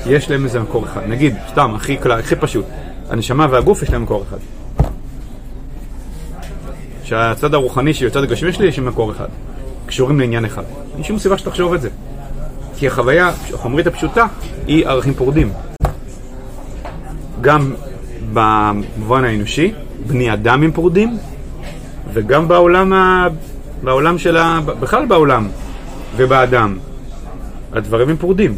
יש 0.06 0.30
להם 0.32 0.44
איזה 0.44 0.60
מקור 0.60 0.86
אחד. 0.86 1.01
נגיד, 1.08 1.36
סתם, 1.50 1.74
הכי, 1.75 1.98
כלל, 1.98 2.20
הכי 2.20 2.36
פשוט, 2.36 2.66
הנשמה 3.10 3.48
והגוף 3.50 3.84
יש 3.84 3.89
להם 3.89 4.04
מקור 4.04 4.24
אחד. 4.30 4.38
שהצד 7.04 7.54
הרוחני 7.54 7.94
שלי, 7.94 8.08
הצד 8.08 8.24
הגשמי 8.24 8.54
שלי, 8.54 8.68
יש 8.68 8.80
להם 8.80 8.88
מקור 8.88 9.12
אחד. 9.12 9.27
קשורים 9.86 10.20
לעניין 10.20 10.46
אחד. 10.46 10.63
אין 10.96 11.04
שום 11.04 11.20
סיבה 11.20 11.38
שתחשוב 11.38 11.74
את 11.74 11.82
זה. 11.82 11.89
כי 12.77 12.88
החוויה 12.88 13.32
החומרית 13.54 13.88
הפשוטה 13.88 14.25
היא 14.68 14.88
ערכים 14.88 15.13
פורדים. 15.13 15.51
גם 17.42 17.74
במובן 18.34 19.24
האנושי, 19.24 19.74
בני 20.08 20.34
אדם 20.34 20.63
הם 20.63 20.72
פרודים, 20.72 21.18
וגם 22.13 22.48
בעולם, 22.48 22.94
ה... 22.94 23.27
בעולם 23.84 24.18
של 24.18 24.38
ה... 24.38 24.60
בכלל 24.80 25.06
בעולם 25.06 25.48
ובאדם. 26.16 26.77
הדברים 27.74 28.10
הם 28.10 28.18
פרודים. 28.18 28.56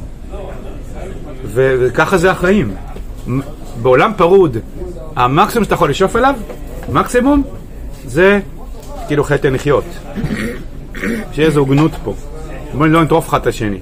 ו... 1.53 1.75
וככה 1.79 2.17
זה 2.17 2.31
החיים. 2.31 2.75
בעולם 3.81 4.11
פרוד, 4.17 4.57
המקסימום 5.15 5.63
שאתה 5.63 5.75
יכול 5.75 5.89
לשאוף 5.89 6.15
אליו, 6.15 6.35
מקסימום, 6.89 7.43
זה 8.05 8.39
כאילו 9.07 9.23
חיה 9.23 9.35
ותן 9.35 9.47
לחיות. 9.47 9.83
שיהיה 11.31 11.47
איזו 11.47 11.59
הוגנות 11.59 11.91
פה. 12.03 12.13
בוא 12.73 12.87
לא 12.87 13.03
נטרוף 13.03 13.29
אחד 13.29 13.41
את 13.41 13.47
השני. 13.47 13.79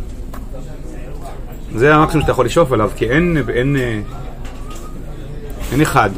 זה 1.76 1.96
המקסימום 1.96 2.22
שאתה 2.22 2.32
יכול 2.32 2.46
לשאוף 2.46 2.72
עליו, 2.72 2.92
כי 2.96 3.10
אין, 3.10 3.44
אין, 3.54 3.76
אה, 3.76 4.00
אין 5.72 5.82
אחד. 5.82 6.10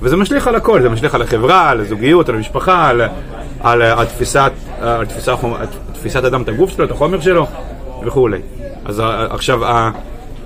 וזה 0.00 0.16
משליך 0.16 0.46
על 0.46 0.54
הכל, 0.54 0.82
זה 0.82 0.88
משליך 0.88 1.14
על 1.14 1.22
החברה, 1.22 1.70
על 1.70 1.80
הזוגיות, 1.80 2.28
על 2.28 2.34
המשפחה, 2.34 2.88
על, 2.88 3.02
על, 3.60 3.82
על, 3.82 4.06
תפיסת, 4.06 4.52
אדם 6.26 6.42
את 6.42 6.48
הגוף 6.48 6.70
שלו, 6.70 6.84
את 6.84 6.90
החומר 6.90 7.20
שלו 7.20 7.46
וכולי. 8.06 8.38
אז 8.84 9.02
עכשיו, 9.30 9.60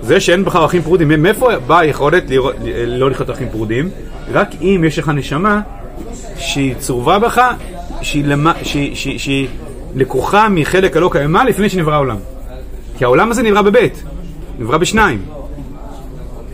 זה 0.01 0.19
שאין 0.19 0.45
בך 0.45 0.55
ערכים 0.55 0.81
פרודים, 0.81 1.23
מאיפה 1.23 1.49
באה 1.67 1.79
היכולת 1.79 2.23
לא 2.87 3.09
לחיות 3.09 3.29
ערכים 3.29 3.49
פרודים? 3.49 3.89
רק 4.31 4.49
אם 4.61 4.83
יש 4.87 4.99
לך 4.99 5.09
נשמה 5.09 5.61
שהיא 6.37 6.75
צרובה 6.75 7.19
בך, 7.19 7.41
שהיא, 8.01 8.25
למה, 8.25 8.53
שהיא, 8.63 8.95
שהיא, 8.95 9.19
שהיא 9.19 9.47
לקוחה 9.95 10.49
מחלק 10.49 10.97
אלוה 10.97 11.09
קיימא 11.11 11.43
לפני 11.43 11.69
שנברא 11.69 11.93
העולם. 11.93 12.17
כי 12.97 13.03
העולם 13.03 13.31
הזה 13.31 13.43
נברא 13.43 13.61
בבית, 13.61 14.03
נברא 14.59 14.77
בשניים. 14.77 15.21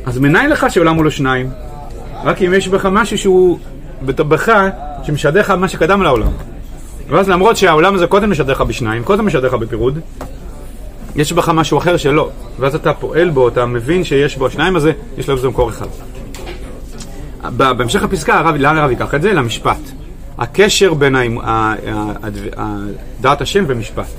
אז 0.06 0.18
מנין 0.18 0.50
לך 0.50 0.66
שהעולם 0.70 0.96
הוא 0.96 1.04
לא 1.04 1.10
שניים? 1.10 1.50
רק 2.24 2.42
אם 2.42 2.54
יש 2.54 2.68
בך 2.68 2.86
משהו 2.86 3.18
שהוא 3.18 3.60
בך, 4.02 4.52
שמשדר 5.04 5.40
לך 5.40 5.50
מה 5.50 5.68
שקדם 5.68 6.02
לעולם. 6.02 6.32
ואז 7.10 7.30
למרות 7.30 7.58
שהעולם 7.58 7.96
הזה 7.96 8.08
קודם 8.08 8.32
משדר 8.32 8.52
לך 8.52 8.62
בשניים, 8.62 9.04
קודם 9.04 9.26
משדר 9.26 9.48
לך 9.48 9.54
בפירוד, 9.54 10.00
יש 11.16 11.34
בך 11.34 11.50
משהו 11.50 11.78
אחר 11.78 11.98
שלא. 11.98 12.30
ואז 12.60 12.76
אתה 12.76 12.94
פועל 12.94 13.30
בו, 13.30 13.48
אתה 13.48 13.66
מבין 13.66 14.04
שיש 14.04 14.38
בו 14.38 14.48
השניים 14.48 14.76
הזה, 14.76 14.92
יש 15.18 15.28
לו 15.28 15.36
איזה 15.36 15.50
מקור 15.50 15.70
אחד. 15.70 15.88
בהמשך 17.58 18.04
הפסקה, 18.04 18.40
הרב, 18.40 18.56
לאן 18.56 18.78
הרב 18.78 18.90
ייקח 18.90 19.16
את 19.16 19.22
זה? 19.22 19.34
למשפט. 19.34 19.80
הקשר 20.38 20.94
בין 20.94 21.16
דעת 23.22 23.42
השם 23.42 23.64
ומשפט. 23.68 24.12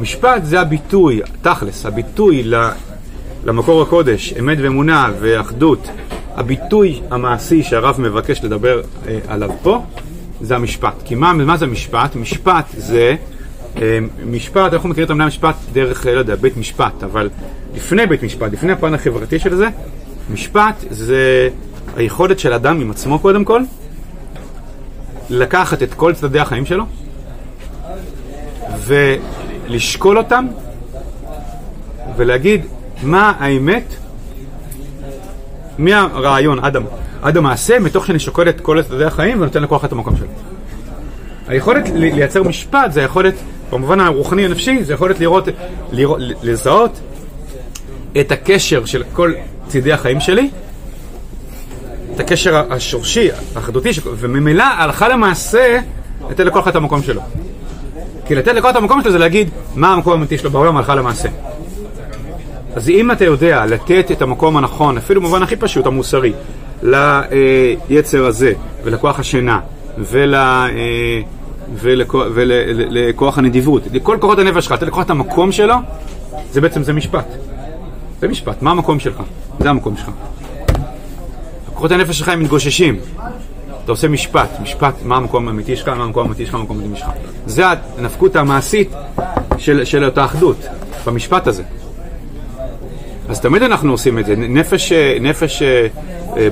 משפט 0.00 0.44
זה 0.44 0.60
הביטוי, 0.60 1.20
תכלס, 1.42 1.86
הביטוי 1.86 2.50
למקור 3.44 3.82
הקודש, 3.82 4.34
אמת 4.38 4.58
ואמונה 4.60 5.10
ואחדות, 5.20 5.88
הביטוי 6.34 7.00
המעשי 7.10 7.62
שהרב 7.62 8.00
מבקש 8.00 8.44
לדבר 8.44 8.80
אה, 9.08 9.18
עליו 9.28 9.50
פה, 9.62 9.82
זה 10.40 10.56
המשפט. 10.56 10.94
כי 11.04 11.14
מה, 11.14 11.32
מה 11.32 11.56
זה 11.56 11.66
משפט? 11.66 12.16
משפט 12.16 12.64
זה, 12.76 13.14
משפט, 14.26 14.72
אנחנו 14.72 14.88
מכירים 14.88 15.04
את 15.04 15.10
המילה 15.10 15.26
משפט 15.26 15.54
דרך, 15.72 16.06
לא 16.06 16.18
יודע, 16.18 16.34
בית 16.34 16.56
משפט, 16.56 17.02
אבל 17.04 17.30
לפני 17.74 18.06
בית 18.06 18.22
משפט, 18.22 18.52
לפני 18.52 18.72
הפן 18.72 18.94
החברתי 18.94 19.38
של 19.38 19.54
זה, 19.56 19.68
משפט 20.32 20.74
זה 20.90 21.48
היכולת 21.96 22.38
של 22.38 22.52
אדם 22.52 22.80
עם 22.80 22.90
עצמו 22.90 23.18
קודם 23.18 23.44
כל, 23.44 23.62
לקחת 25.30 25.82
את 25.82 25.94
כל 25.94 26.14
צדדי 26.14 26.40
החיים 26.40 26.66
שלו 26.66 26.84
ולשקול 28.86 30.18
אותם 30.18 30.46
ולהגיד 32.16 32.66
מה 33.02 33.32
האמת 33.38 33.94
מהרעיון 35.78 36.64
עד, 36.64 36.76
עד 37.22 37.36
המעשה, 37.36 37.78
מתוך 37.78 38.06
שאני 38.06 38.18
שוקל 38.18 38.48
את 38.48 38.60
כל 38.60 38.82
צדדי 38.82 39.04
החיים 39.04 39.40
ונותן 39.40 39.62
לכוח 39.62 39.84
את 39.84 39.92
המקום 39.92 40.16
שלו. 40.16 40.26
היכולת 41.48 41.88
לייצר 41.94 42.42
משפט 42.42 42.92
זה 42.92 43.00
היכולת, 43.00 43.34
במובן 43.72 44.00
הרוחני 44.00 44.44
הנפשי, 44.44 44.84
זה 44.84 44.94
יכולת 44.94 45.20
לראות, 45.20 45.48
לראות, 45.92 46.20
לזהות 46.42 47.00
את 48.20 48.32
הקשר 48.32 48.84
של 48.84 49.02
כל 49.12 49.32
צדי 49.66 49.92
החיים 49.92 50.20
שלי 50.20 50.50
את 52.14 52.20
הקשר 52.20 52.62
השורשי, 52.70 53.28
האחדותי, 53.54 53.90
וממילא 54.16 54.64
הלכה 54.64 55.08
למעשה 55.08 55.78
לתת 56.30 56.40
לכל 56.40 56.60
אחד 56.60 56.70
את 56.70 56.76
המקום 56.76 57.02
שלו. 57.02 57.20
כי 58.26 58.34
לתת 58.34 58.48
לכל 58.48 58.58
אחד 58.58 58.76
את 58.76 58.82
המקום 58.82 59.02
שלו 59.02 59.12
זה 59.12 59.18
להגיד 59.18 59.50
מה 59.74 59.92
המקום 59.92 60.12
האמיתי 60.12 60.38
שלו 60.38 60.50
בעולם 60.50 60.76
הלכה 60.76 60.94
למעשה. 60.94 61.28
אז 62.74 62.88
אם 62.88 63.10
אתה 63.10 63.24
יודע 63.24 63.66
לתת 63.66 64.10
את 64.12 64.22
המקום 64.22 64.56
הנכון, 64.56 64.96
אפילו 64.96 65.20
במובן 65.20 65.42
הכי 65.42 65.56
פשוט, 65.56 65.86
המוסרי, 65.86 66.32
ליצר 66.82 68.26
הזה, 68.26 68.52
ולכוח 68.84 69.20
השינה, 69.20 69.60
ול... 69.98 70.34
אה, 71.66 71.72
ולכוח, 71.74 72.26
ולכוח 72.34 73.38
הנדיבות, 73.38 73.82
לכל 73.92 74.18
כוחות 74.20 74.38
הנפש 74.38 74.64
שלך, 74.64 74.72
לתת 74.72 74.86
לכל 74.86 75.02
את 75.02 75.10
המקום 75.10 75.52
שלו, 75.52 75.74
זה 76.52 76.60
בעצם, 76.60 76.82
זה 76.82 76.92
משפט. 76.92 77.26
זה 78.20 78.28
משפט, 78.28 78.62
מה 78.62 78.70
המקום 78.70 79.00
שלך? 79.00 79.22
זה 79.60 79.70
המקום 79.70 79.96
שלך. 79.96 80.10
כוחות 81.74 81.90
הנפש 81.90 82.18
שלך 82.18 82.28
הם 82.28 82.40
מתגוששים. 82.40 82.96
אתה 83.84 83.92
עושה 83.92 84.08
משפט, 84.08 84.60
משפט, 84.62 84.94
מה 85.04 85.16
המקום 85.16 85.48
האמיתי 85.48 85.76
שלך, 85.76 85.88
מה 85.88 86.04
המקום 86.04 86.24
האמיתי 86.24 86.46
שלך, 86.46 86.54
מה 86.54 86.60
המקום 86.60 86.80
האמיתי 86.80 87.00
שלך. 87.00 87.08
זה 87.46 87.64
הנפקות 87.98 88.36
המעשית 88.36 88.90
של, 89.58 89.84
של 89.84 90.04
אותה 90.04 90.24
אחדות, 90.24 90.56
במשפט 91.06 91.46
הזה. 91.46 91.62
אז 93.28 93.40
תמיד 93.40 93.62
אנחנו 93.62 93.90
עושים 93.90 94.18
את 94.18 94.26
זה. 94.26 94.36
נפש, 94.36 94.92
נפש 95.20 95.62
אה, 95.62 95.88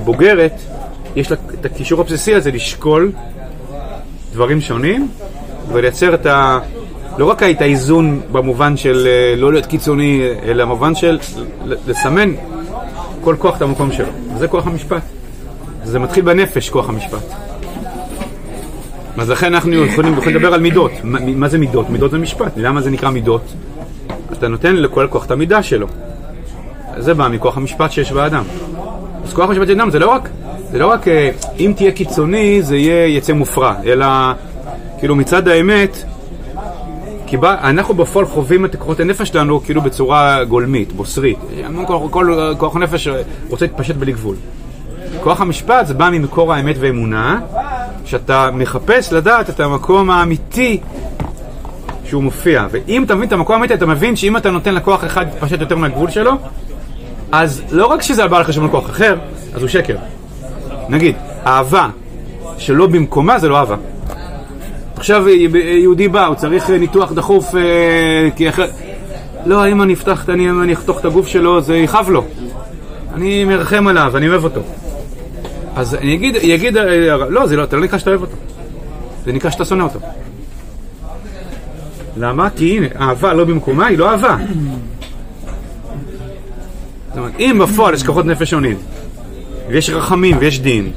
בוגרת, 0.03 0.53
יש 1.15 1.31
לה 1.31 1.37
את 1.59 1.65
הקישור 1.65 2.01
הבסיסי 2.01 2.35
הזה 2.35 2.51
לשקול 2.51 3.11
דברים 4.35 4.61
שונים 4.61 5.07
ולייצר 5.73 6.13
את 6.13 6.25
ה... 6.25 6.59
לא 7.17 7.25
רק 7.25 7.43
את 7.43 7.61
האיזון 7.61 8.21
במובן 8.31 8.77
של 8.77 9.07
אה, 9.07 9.35
לא 9.37 9.51
להיות 9.51 9.65
קיצוני, 9.65 10.21
אלא 10.43 10.65
במובן 10.65 10.95
של 10.95 11.19
לסמן 11.65 12.31
כל 13.21 13.35
כוח 13.39 13.57
את 13.57 13.61
המקום 13.61 13.91
שלו. 13.91 14.07
זה 14.37 14.47
כוח 14.47 14.67
המשפט. 14.67 15.01
זה 15.83 15.99
מתחיל 15.99 16.23
בנפש, 16.23 16.69
כוח 16.69 16.89
המשפט. 16.89 17.23
אז 19.17 19.29
לכן 19.29 19.53
אנחנו 19.53 19.73
יכולים, 19.73 20.13
יכולים 20.13 20.35
לדבר 20.35 20.53
על 20.53 20.61
מידות. 20.61 20.91
מה, 21.03 21.19
מה 21.19 21.47
זה 21.47 21.57
מידות? 21.57 21.89
מידות 21.89 22.11
זה 22.11 22.17
משפט. 22.17 22.51
למה 22.57 22.81
זה 22.81 22.91
נקרא 22.91 23.09
מידות? 23.09 23.53
אתה 24.31 24.47
נותן 24.47 24.75
לכל 24.75 25.07
כוח 25.09 25.25
את 25.25 25.31
המידה 25.31 25.63
שלו. 25.63 25.87
זה 26.97 27.13
בא 27.13 27.27
מכוח 27.27 27.57
המשפט 27.57 27.91
שיש 27.91 28.11
באדם. 28.11 28.43
אז 29.23 29.33
כוח 29.33 29.49
המשפט 29.49 29.67
של 29.67 29.73
אדם 29.73 29.89
זה 29.89 29.99
לא 29.99 30.09
רק, 30.09 30.29
זה 30.71 30.79
לא 30.79 30.87
רק 30.87 31.07
אה, 31.07 31.29
אם 31.59 31.73
תהיה 31.75 31.91
קיצוני 31.91 32.61
זה 32.61 32.77
יהיה 32.77 33.17
יצא 33.17 33.33
מופרע, 33.33 33.75
אלא 33.85 34.05
כאילו 34.99 35.15
מצד 35.15 35.47
האמת 35.47 36.03
כי 37.27 37.37
בא, 37.37 37.55
אנחנו 37.63 37.93
בפועל 37.93 38.25
חווים 38.25 38.65
את 38.65 38.75
כוחות 38.75 38.99
הנפש 38.99 39.27
שלנו 39.27 39.61
כאילו 39.61 39.81
בצורה 39.81 40.43
גולמית, 40.43 40.91
בוסרית. 40.91 41.37
כל, 41.87 41.97
כל 42.11 42.53
כוח 42.57 42.75
הנפש 42.75 43.07
רוצה 43.49 43.65
להתפשט 43.65 43.95
בלי 43.95 44.11
גבול. 44.11 44.35
כוח 45.23 45.41
המשפט 45.41 45.87
זה 45.87 45.93
בא 45.93 46.09
ממקור 46.09 46.53
האמת 46.53 46.75
ואמונה, 46.79 47.39
שאתה 48.05 48.49
מחפש 48.53 49.13
לדעת 49.13 49.49
את 49.49 49.59
המקום 49.59 50.09
האמיתי 50.09 50.79
שהוא 52.05 52.23
מופיע. 52.23 52.67
ואם 52.71 53.03
אתה 53.03 53.15
מבין 53.15 53.27
את 53.27 53.33
המקום 53.33 53.55
האמיתי, 53.55 53.73
אתה 53.73 53.85
מבין 53.85 54.15
שאם 54.15 54.37
אתה 54.37 54.51
נותן 54.51 54.75
לכוח 54.75 55.05
אחד 55.05 55.25
להתפשט 55.25 55.61
יותר 55.61 55.75
מהגבול 55.75 56.09
שלו, 56.09 56.31
אז 57.31 57.63
לא 57.71 57.85
רק 57.85 58.01
שזה 58.01 58.27
בא 58.27 58.37
על 58.37 58.43
חשבון 58.43 58.71
כוח 58.71 58.89
אחר, 58.89 59.17
אז 59.53 59.61
הוא 59.61 59.69
שקר. 59.69 59.95
נגיד, 60.89 61.15
אהבה 61.45 61.89
שלא 62.57 62.87
במקומה 62.87 63.39
זה 63.39 63.49
לא 63.49 63.57
אהבה. 63.57 63.75
עכשיו 64.95 65.29
יהודי 65.83 66.07
בא, 66.07 66.25
הוא 66.25 66.35
צריך 66.35 66.69
ניתוח 66.69 67.11
דחוף 67.11 67.55
אה, 67.55 68.29
כי 68.35 68.49
אחרי... 68.49 68.65
לא, 69.45 69.67
אם 69.67 69.81
אני 69.81 69.93
אפתח, 69.93 70.29
אני, 70.29 70.49
אם 70.49 70.61
אני 70.61 70.73
אחתוך 70.73 70.99
את 70.99 71.05
הגוף 71.05 71.27
שלו, 71.27 71.61
זה 71.61 71.77
יכאב 71.77 72.09
לו. 72.09 72.23
אני 73.13 73.45
מרחם 73.45 73.87
עליו, 73.87 74.17
אני 74.17 74.29
אוהב 74.29 74.43
אותו. 74.43 74.61
אז 75.75 75.95
אני 75.95 76.15
אגיד, 76.15 76.35
יגיד, 76.41 76.77
אה, 76.77 77.17
לא, 77.29 77.47
זה 77.47 77.55
לא, 77.55 77.63
אתה 77.63 77.75
לא 77.75 77.83
נקרא 77.83 77.97
שאתה 77.97 78.09
אוהב 78.09 78.21
אותו. 78.21 78.35
זה 79.25 79.31
נקרא 79.31 79.49
שאתה 79.49 79.65
שונא 79.65 79.83
אותו. 79.83 79.99
למה? 82.17 82.49
כי 82.49 82.77
הנה, 82.77 82.87
אהבה 82.99 83.33
לא 83.33 83.43
במקומה 83.43 83.85
היא 83.85 83.97
לא 83.97 84.11
אהבה. 84.11 84.37
זאת 87.07 87.17
אומרת, 87.17 87.33
אם 87.39 87.61
בפועל 87.63 87.93
יש 87.93 88.03
כוחות 88.03 88.25
נפש 88.25 88.49
שונים, 88.49 88.77
ויש 89.69 89.89
רחמים 89.89 90.37
ויש 90.39 90.59
דין, 90.59 90.91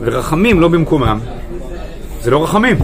ורחמים 0.00 0.60
לא 0.60 0.68
במקומם, 0.68 1.18
זה 2.22 2.30
לא 2.30 2.44
רחמים. 2.44 2.76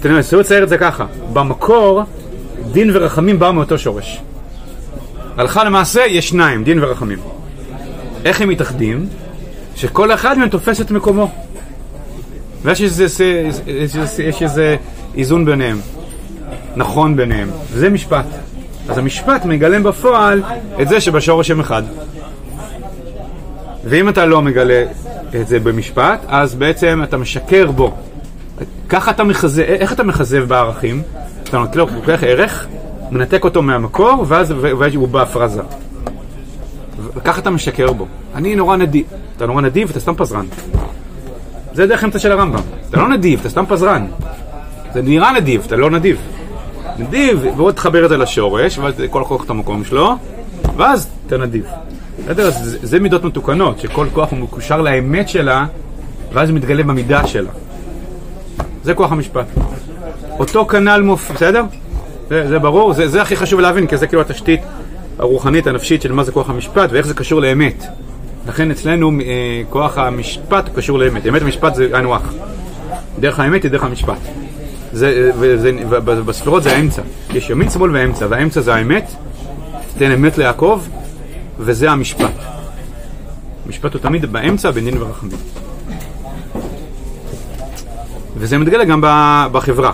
תנסו 0.00 0.40
לצייר 0.40 0.64
את 0.64 0.68
זה 0.68 0.78
ככה, 0.78 1.06
במקור 1.32 2.02
דין 2.72 2.90
ורחמים 2.94 3.38
באו 3.38 3.52
מאותו 3.52 3.78
שורש. 3.78 4.20
הלכה 5.36 5.64
למעשה 5.64 6.06
יש 6.06 6.28
שניים, 6.28 6.64
דין 6.64 6.84
ורחמים. 6.84 7.18
איך 8.24 8.40
הם 8.40 8.48
מתאחדים? 8.48 9.08
שכל 9.76 10.14
אחד 10.14 10.38
מהם 10.38 10.48
תופס 10.48 10.80
את 10.80 10.90
מקומו. 10.90 11.30
ויש 12.62 12.82
איזה, 12.82 13.04
יש 13.04 13.20
איזה, 13.96 14.22
יש 14.22 14.42
איזה 14.42 14.76
איזון 15.14 15.44
ביניהם, 15.44 15.80
נכון 16.76 17.16
ביניהם, 17.16 17.50
וזה 17.72 17.90
משפט. 17.90 18.26
אז 18.88 18.98
המשפט 18.98 19.44
מגלם 19.44 19.82
בפועל 19.82 20.42
את 20.82 20.88
זה 20.88 21.00
שבשורש 21.00 21.50
הם 21.50 21.60
אחד. 21.60 21.82
ואם 23.84 24.08
אתה 24.08 24.26
לא 24.26 24.42
מגלה 24.42 24.84
את 25.40 25.48
זה 25.48 25.60
במשפט, 25.60 26.20
אז 26.28 26.54
בעצם 26.54 27.00
אתה 27.04 27.16
משקר 27.16 27.70
בו. 27.70 27.94
ככה 28.88 29.10
אתה 29.10 29.24
מחזה, 29.24 29.62
איך 29.62 29.92
אתה 29.92 30.02
מחזב 30.02 30.44
בערכים? 30.48 31.02
אתה 31.42 31.64
לוקח 31.74 32.22
ערך, 32.22 32.66
מנתק 33.10 33.44
אותו 33.44 33.62
מהמקור, 33.62 34.24
ואז, 34.28 34.50
הוא 34.94 35.08
בהפרזה. 35.08 35.62
וככה 37.14 37.40
אתה 37.40 37.50
משקר 37.50 37.92
בו. 37.92 38.06
אני 38.34 38.56
נורא 38.56 38.76
נדיב. 38.76 39.06
אתה 39.36 39.46
נורא 39.46 39.60
נדיב 39.60 39.88
ואתה 39.88 40.00
סתם 40.00 40.14
פזרן. 40.14 40.46
זה 41.74 41.86
דרך 41.86 42.04
אמצע 42.04 42.18
של 42.18 42.32
הרמב"ם. 42.32 42.60
אתה 42.90 42.96
לא 42.96 43.08
נדיב, 43.08 43.40
אתה 43.40 43.48
סתם 43.48 43.64
פזרן. 43.68 44.06
זה 44.94 45.02
נראה 45.02 45.32
נדיב, 45.32 45.62
אתה 45.66 45.76
לא 45.76 45.90
נדיב. 45.90 46.16
נדיב, 46.98 47.46
ועוד 47.56 47.74
תחבר 47.74 48.04
את 48.04 48.08
זה 48.08 48.16
לשורש, 48.16 48.78
ואז 48.78 48.94
כל 49.10 49.24
כוח 49.28 49.44
את 49.44 49.50
המקום 49.50 49.84
שלו, 49.84 50.14
ואז 50.76 51.10
אתה 51.26 51.36
נדיב. 51.36 51.64
בסדר? 52.24 52.50
זה, 52.50 52.78
זה 52.82 53.00
מידות 53.00 53.24
מתוקנות, 53.24 53.80
שכל 53.80 54.06
כוח 54.12 54.30
הוא 54.30 54.38
מקושר 54.38 54.80
לאמת 54.80 55.28
שלה, 55.28 55.66
ואז 56.32 56.48
הוא 56.48 56.56
מתגלה 56.56 56.82
במידה 56.82 57.26
שלה. 57.26 57.50
זה 58.84 58.94
כוח 58.94 59.12
המשפט. 59.12 59.46
אותו 60.38 60.66
כנ"ל 60.66 61.02
מופיע, 61.02 61.36
בסדר? 61.36 61.64
זה, 62.28 62.48
זה 62.48 62.58
ברור, 62.58 62.92
זה, 62.92 63.08
זה 63.08 63.22
הכי 63.22 63.36
חשוב 63.36 63.60
להבין, 63.60 63.86
כי 63.86 63.96
זה 63.96 64.06
כאילו 64.06 64.22
התשתית 64.22 64.60
הרוחנית, 65.18 65.66
הנפשית 65.66 66.02
של 66.02 66.12
מה 66.12 66.24
זה 66.24 66.32
כוח 66.32 66.50
המשפט 66.50 66.92
ואיך 66.92 67.06
זה 67.06 67.14
קשור 67.14 67.40
לאמת. 67.40 67.84
לכן 68.48 68.70
אצלנו 68.70 69.10
אה, 69.10 69.62
כוח 69.70 69.98
המשפט 69.98 70.68
קשור 70.74 70.98
לאמת. 70.98 71.26
אמת 71.26 71.42
המשפט 71.42 71.74
זה 71.74 71.88
היינו 71.92 72.14
הך. 72.14 72.32
דרך 73.20 73.40
האמת 73.40 73.62
היא 73.62 73.70
דרך 73.70 73.84
המשפט. 73.84 74.18
זה, 74.92 75.30
וזה, 75.38 75.72
ובספירות 75.88 76.62
זה 76.62 76.76
האמצע. 76.76 77.02
יש 77.34 77.50
ימין, 77.50 77.70
שמאל 77.70 77.90
ואמצע, 77.96 78.26
והאמצע 78.30 78.60
זה 78.60 78.74
האמת, 78.74 79.10
תן 79.98 80.10
אמת 80.10 80.38
ליעקב, 80.38 80.80
וזה 81.60 81.90
המשפט. 81.90 82.32
המשפט 83.66 83.94
הוא 83.94 84.00
תמיד 84.02 84.32
באמצע 84.32 84.70
בין 84.70 84.84
דין 84.84 85.02
ורחמים. 85.02 85.36
וזה 88.36 88.58
מתגלה 88.58 88.84
גם 88.84 89.00
בחברה. 89.52 89.92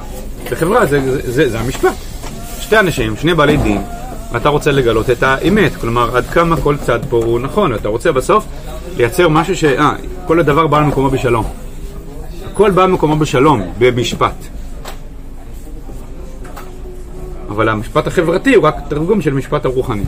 בחברה 0.51 0.87
זה, 0.87 1.01
זה, 1.01 1.33
זה, 1.33 1.51
זה 1.51 1.61
המשפט. 1.61 1.95
שתי 2.61 2.79
אנשים, 2.79 3.17
שני 3.17 3.35
בעלי 3.35 3.57
דין, 3.57 3.83
ואתה 4.33 4.49
רוצה 4.49 4.73
לגלות 4.73 5.11
את 5.11 5.23
האמת, 5.23 5.77
כלומר 5.77 6.17
עד 6.17 6.27
כמה 6.27 6.57
כל 6.57 6.77
צד 6.77 6.99
פה 7.09 7.17
הוא 7.17 7.41
נכון, 7.41 7.75
אתה 7.75 7.89
רוצה 7.89 8.13
בסוף 8.13 8.45
לייצר 8.97 9.29
משהו 9.29 9.57
ש... 9.57 9.65
אה, 9.65 9.93
כל 10.27 10.41
הדבר 10.41 10.67
בא 10.67 10.81
למקומו 10.81 11.11
בשלום. 11.11 11.45
הכל 12.53 12.71
בא 12.71 12.85
למקומו 12.85 13.17
בשלום, 13.17 13.73
במשפט. 13.79 14.35
אבל 17.49 17.69
המשפט 17.69 18.07
החברתי 18.07 18.55
הוא 18.55 18.65
רק 18.65 18.77
תרגום 18.89 19.21
של 19.21 19.35
משפט 19.35 19.65
הרוחני. 19.65 20.05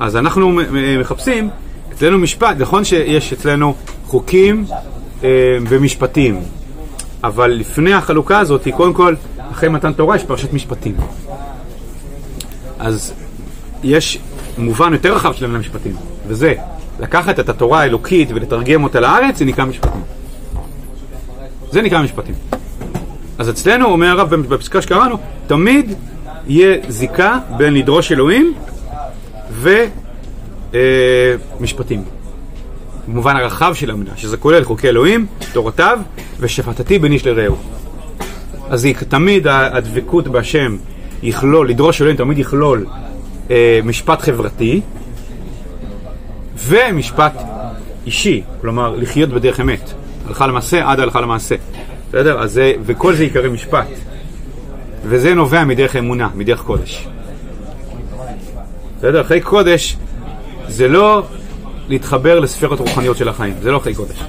אז 0.00 0.16
אנחנו 0.16 0.60
מחפשים, 1.00 1.50
אצלנו 1.92 2.18
משפט, 2.18 2.56
נכון 2.58 2.84
שיש 2.84 3.32
אצלנו 3.32 3.74
חוקים 4.06 4.64
אה, 5.24 5.28
ומשפטים, 5.68 6.40
אבל 7.24 7.50
לפני 7.50 7.94
החלוקה 7.94 8.38
הזאת, 8.38 8.68
קודם 8.76 8.94
כל, 8.94 9.14
אחרי 9.52 9.68
מתן 9.68 9.92
תורה 9.92 10.16
יש 10.16 10.24
פרשת 10.24 10.52
משפטים. 10.52 10.96
אז 12.78 13.14
יש 13.82 14.18
מובן 14.58 14.92
יותר 14.92 15.14
רחב 15.14 15.32
של 15.32 15.44
המילה 15.44 15.60
משפטים, 15.60 15.96
וזה 16.26 16.54
לקחת 17.00 17.40
את 17.40 17.48
התורה 17.48 17.80
האלוקית 17.80 18.28
ולתרגם 18.34 18.84
אותה 18.84 19.00
לארץ, 19.00 19.38
זה 19.38 19.44
נקרא 19.44 19.64
משפטים. 19.64 20.02
זה 21.70 21.82
נקרא 21.82 22.02
משפטים. 22.02 22.34
אז 23.38 23.50
אצלנו, 23.50 23.86
אומר 23.86 24.06
הרב 24.06 24.34
בפסקה 24.34 24.82
שקראנו, 24.82 25.16
תמיד 25.46 25.94
יהיה 26.46 26.76
זיקה 26.88 27.38
בין 27.56 27.74
לדרוש 27.74 28.12
אלוהים 28.12 28.54
ומשפטים. 30.72 31.98
אה, 31.98 32.04
במובן 33.08 33.36
הרחב 33.36 33.74
של 33.74 33.90
המילה, 33.90 34.12
שזה 34.16 34.36
כולל 34.36 34.64
חוקי 34.64 34.88
אלוהים, 34.88 35.26
תורותיו, 35.52 35.98
ושפטתי 36.40 36.98
בין 36.98 37.12
איש 37.12 37.26
לרעהו. 37.26 37.56
אז 38.70 38.88
תמיד 39.08 39.46
הדבקות 39.46 40.28
בהשם 40.28 40.76
יכלול, 41.22 41.68
לדרוש 41.70 42.00
אלוהים 42.00 42.16
תמיד 42.16 42.38
יכלול 42.38 42.86
אה, 43.50 43.80
משפט 43.84 44.20
חברתי 44.20 44.80
ומשפט 46.58 47.42
אישי, 48.06 48.42
כלומר 48.60 48.96
לחיות 48.96 49.30
בדרך 49.30 49.60
אמת, 49.60 49.92
הלכה 50.28 50.46
למעשה 50.46 50.90
עד 50.90 51.00
הלכה 51.00 51.20
למעשה, 51.20 51.54
בסדר? 52.08 52.40
אז 52.40 52.52
זה, 52.52 52.72
וכל 52.82 53.14
זה 53.14 53.24
יקרא 53.24 53.48
משפט, 53.48 53.86
וזה 55.04 55.34
נובע 55.34 55.64
מדרך 55.64 55.96
אמונה, 55.96 56.28
מדרך 56.34 56.60
קודש. 56.60 57.06
בסדר? 59.06 59.20
אחרי 59.20 59.40
קודש 59.40 59.96
זה 60.68 60.88
לא 60.88 61.22
להתחבר 61.88 62.40
לספירות 62.40 62.80
רוחניות 62.80 63.16
של 63.16 63.28
החיים, 63.28 63.54
זה 63.62 63.70
לא 63.70 63.76
אחרי 63.76 63.94
קודש. 63.94 64.22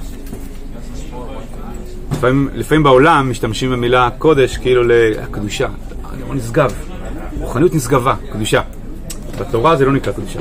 לפעמים, 2.11 2.49
לפעמים 2.53 2.83
בעולם 2.83 3.29
משתמשים 3.31 3.71
במילה 3.71 4.09
קודש 4.17 4.57
כאילו 4.57 4.83
לקדושה, 4.83 5.67
לא 6.27 6.35
נשגב, 6.35 6.73
רוחניות 7.39 7.75
נשגבה, 7.75 8.15
קדושה. 8.33 8.61
בתורה 9.39 9.75
זה 9.75 9.85
לא 9.85 9.91
נקרא 9.91 10.13
קדושה. 10.13 10.39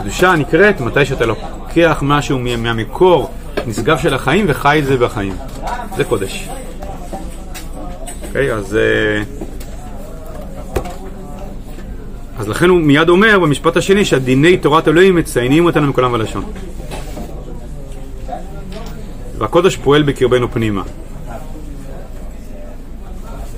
קדושה 0.00 0.36
נקראת 0.36 0.80
מתי 0.80 1.04
שאתה 1.04 1.26
לוקח 1.26 1.98
משהו 2.02 2.38
מהמקור 2.38 3.30
נשגב 3.66 3.98
של 3.98 4.14
החיים 4.14 4.44
וחי 4.48 4.78
את 4.78 4.84
זה 4.84 4.96
בחיים. 4.96 5.34
זה 5.96 6.04
קודש. 6.04 6.48
אוקיי, 8.26 8.50
okay, 8.50 8.54
אז... 8.54 8.76
אה, 8.76 9.47
אז 12.38 12.48
לכן 12.48 12.68
הוא 12.68 12.80
מיד 12.80 13.08
אומר 13.08 13.38
במשפט 13.38 13.76
השני 13.76 14.04
שהדיני 14.04 14.56
תורת 14.56 14.88
אלוהים 14.88 15.16
מציינים 15.16 15.64
אותנו 15.64 15.86
מכל 15.86 16.04
עם 16.04 16.12
ולשון. 16.12 16.44
והקודש 19.38 19.76
פועל 19.76 20.02
בקרבנו 20.02 20.50
פנימה. 20.50 20.82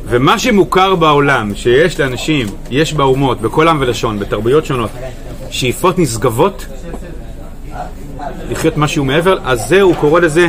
ומה 0.06 0.38
שמוכר 0.38 0.94
בעולם, 0.94 1.54
שיש 1.54 2.00
לאנשים, 2.00 2.46
יש 2.70 2.92
באומות, 2.92 3.40
בכל 3.40 3.68
עם 3.68 3.80
ולשון, 3.80 4.18
בתרבויות 4.18 4.66
שונות, 4.66 4.90
שאיפות 5.50 5.98
נשגבות, 5.98 6.66
לחיות 8.50 8.76
משהו 8.76 9.04
מעבר, 9.04 9.38
אז 9.44 9.68
זה, 9.68 9.80
הוא 9.80 9.94
קורא 9.94 10.20
לזה 10.20 10.48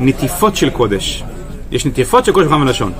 נטיפות 0.00 0.56
של 0.56 0.70
קודש. 0.70 1.24
יש 1.72 1.86
נטיפות 1.86 2.24
של 2.24 2.32
קודש 2.32 2.46
בכל 2.46 2.54
עם 2.54 2.62
ולשון. 2.62 2.92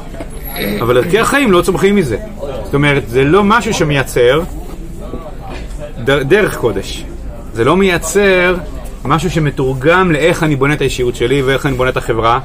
אבל 0.80 0.96
ערכי 0.96 1.18
החיים 1.18 1.52
לא 1.52 1.62
צומחים 1.62 1.96
מזה. 1.96 2.18
זאת 2.64 2.74
אומרת, 2.74 3.08
זה 3.08 3.24
לא 3.24 3.44
משהו 3.44 3.74
שמייצר 3.74 4.42
דרך 6.04 6.56
קודש. 6.56 7.04
זה 7.54 7.64
לא 7.64 7.76
מייצר 7.76 8.56
משהו 9.04 9.30
שמתורגם 9.30 10.12
לאיך 10.12 10.42
אני 10.42 10.56
בונה 10.56 10.74
את 10.74 10.80
האישיות 10.80 11.16
שלי 11.16 11.42
ואיך 11.42 11.66
אני 11.66 11.74
בונה 11.74 11.90
את 11.90 11.96
החברה 11.96 12.40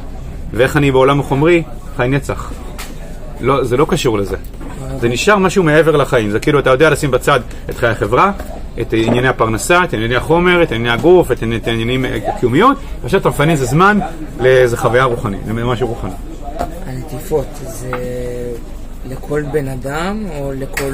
ואיך 0.53 0.77
אני 0.77 0.91
בעולם 0.91 1.19
החומרי 1.19 1.63
חי 1.97 2.07
נצח. 2.07 2.51
לא, 3.41 3.63
זה 3.63 3.77
לא 3.77 3.85
קשור 3.89 4.17
לזה. 4.17 4.35
זה 4.99 5.09
נשאר 5.09 5.37
משהו 5.37 5.63
מעבר 5.63 5.95
לחיים. 5.95 6.31
זה 6.31 6.39
כאילו, 6.39 6.59
אתה 6.59 6.69
יודע 6.69 6.89
לשים 6.89 7.11
בצד 7.11 7.39
את 7.69 7.77
חיי 7.77 7.89
החברה, 7.89 8.31
את 8.81 8.93
ענייני 8.93 9.27
הפרנסה, 9.27 9.83
את 9.83 9.93
ענייני 9.93 10.15
החומר, 10.15 10.63
את 10.63 10.71
ענייני 10.71 10.89
הגוף, 10.89 11.31
את 11.31 11.67
ענייני 11.67 12.07
הקיומיות, 12.27 12.77
ועכשיו 13.01 13.19
אתה 13.19 13.29
מפנה 13.29 13.51
איזה 13.51 13.65
זמן 13.65 13.99
לאיזה 14.39 14.77
חוויה 14.77 15.03
רוחנית, 15.03 15.41
למשהו 15.47 15.87
רוחני. 15.87 16.11
הנטיפות 16.85 17.47
זה 17.61 17.91
לכל 19.09 19.43
בן 19.51 19.67
אדם 19.67 20.25
או 20.39 20.51
לכל 20.55 20.93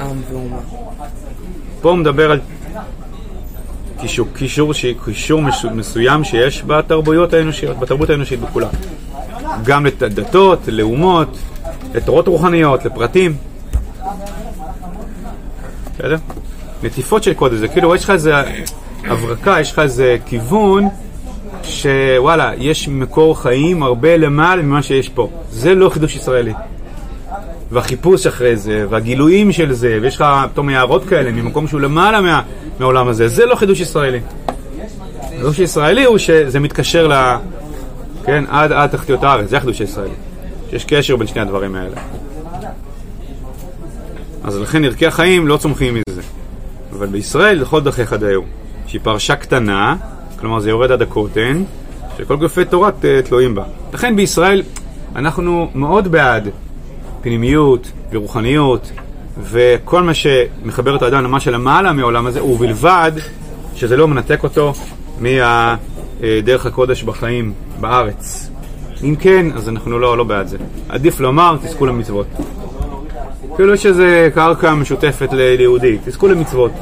עם 0.00 0.20
ואומה? 0.30 0.56
פה 1.82 1.90
הוא 1.90 1.98
מדבר 1.98 2.30
על 2.30 2.40
קישור, 4.00 4.28
קישור, 4.34 4.72
קישור 5.04 5.42
מסוים 5.72 6.24
שיש 6.24 6.62
בתרבויות 6.66 7.32
האנושיות, 7.32 7.78
בתרבות 7.78 8.10
האנושית 8.10 8.40
בכולה. 8.40 8.68
גם 9.64 9.86
לדתות, 9.86 10.60
לאומות, 10.68 11.38
לתורות 11.94 12.28
רוחניות, 12.28 12.84
לפרטים. 12.84 13.36
בסדר? 15.94 16.16
נטיפות 16.82 17.22
של 17.22 17.34
קודש, 17.34 17.58
זה 17.58 17.68
כאילו 17.68 17.94
יש 17.94 18.04
לך 18.04 18.10
איזה 18.10 18.34
הברקה, 19.04 19.56
יש 19.60 19.72
לך 19.72 19.78
איזה 19.78 20.16
כיוון 20.26 20.88
שוואלה, 21.62 22.52
יש 22.58 22.88
מקור 22.88 23.40
חיים 23.42 23.82
הרבה 23.82 24.16
למעלה 24.16 24.62
ממה 24.62 24.82
שיש 24.82 25.08
פה. 25.08 25.30
זה 25.50 25.74
לא 25.74 25.88
חידוש 25.88 26.16
ישראלי. 26.16 26.52
והחיפוש 27.70 28.26
אחרי 28.26 28.56
זה, 28.56 28.86
והגילויים 28.90 29.52
של 29.52 29.72
זה, 29.72 29.98
ויש 30.02 30.16
לך 30.16 30.24
פתאום 30.52 30.68
הערות 30.68 31.04
כאלה 31.04 31.32
ממקום 31.32 31.68
שהוא 31.68 31.80
למעלה 31.80 32.20
מה, 32.20 32.42
מהעולם 32.78 33.08
הזה, 33.08 33.28
זה 33.28 33.46
לא 33.46 33.54
חידוש 33.54 33.80
ישראלי. 33.80 34.20
חידוש 35.28 35.58
ישראלי 35.58 36.04
הוא 36.04 36.18
שזה 36.18 36.60
מתקשר 36.60 37.08
ל... 37.08 37.36
כן, 38.24 38.44
עד, 38.48 38.72
עד 38.72 38.90
תחתיות 38.90 39.24
הארץ, 39.24 39.48
זה 39.50 39.56
החידוש 39.56 39.80
הישראלי. 39.80 40.14
שיש 40.70 40.84
קשר 40.84 41.16
בין 41.16 41.26
שני 41.26 41.40
הדברים 41.40 41.74
האלה. 41.74 41.96
אז 44.44 44.58
לכן 44.58 44.84
ערכי 44.84 45.06
החיים 45.06 45.48
לא 45.48 45.56
צומחים 45.56 45.94
מזה. 45.94 46.22
אבל 46.92 47.06
בישראל 47.06 47.60
לכל 47.60 47.80
דרכיך 47.80 48.12
דיו, 48.12 48.40
שהיא 48.86 49.00
פרשה 49.04 49.36
קטנה, 49.36 49.96
כלומר 50.38 50.60
זה 50.60 50.70
יורד 50.70 50.90
עד 50.90 51.02
הקוטן, 51.02 51.62
שכל 52.18 52.36
גופי 52.36 52.64
תורה 52.64 52.90
תלויים 53.24 53.54
בה. 53.54 53.64
לכן 53.92 54.16
בישראל 54.16 54.62
אנחנו 55.16 55.70
מאוד 55.74 56.08
בעד 56.08 56.48
פנימיות 57.22 57.92
ורוחניות 58.12 58.90
וכל 59.42 60.02
מה 60.02 60.14
שמחבר 60.14 60.96
את 60.96 61.02
האדם 61.02 61.24
למה 61.24 61.40
שלמעלה 61.40 61.92
מהעולם 61.92 62.26
הזה, 62.26 62.44
ובלבד 62.44 63.12
שזה 63.74 63.96
לא 63.96 64.08
מנתק 64.08 64.42
אותו 64.42 64.72
מדרך 65.20 66.66
הקודש 66.66 67.02
בחיים 67.02 67.52
בארץ. 67.80 68.50
אם 69.04 69.16
כן, 69.20 69.46
אז 69.54 69.68
אנחנו 69.68 69.98
לא, 69.98 70.18
לא 70.18 70.24
בעד 70.24 70.46
זה. 70.46 70.56
עדיף 70.88 71.20
לומר, 71.20 71.56
תזכו 71.62 71.86
למצוות. 71.86 72.26
כאילו 73.56 73.74
יש 73.74 73.86
איזה 73.86 74.28
קרקע 74.34 74.74
משותפת 74.74 75.28
ליהודי, 75.32 75.98
תזכו 76.04 76.28
למצוות. 76.28 76.72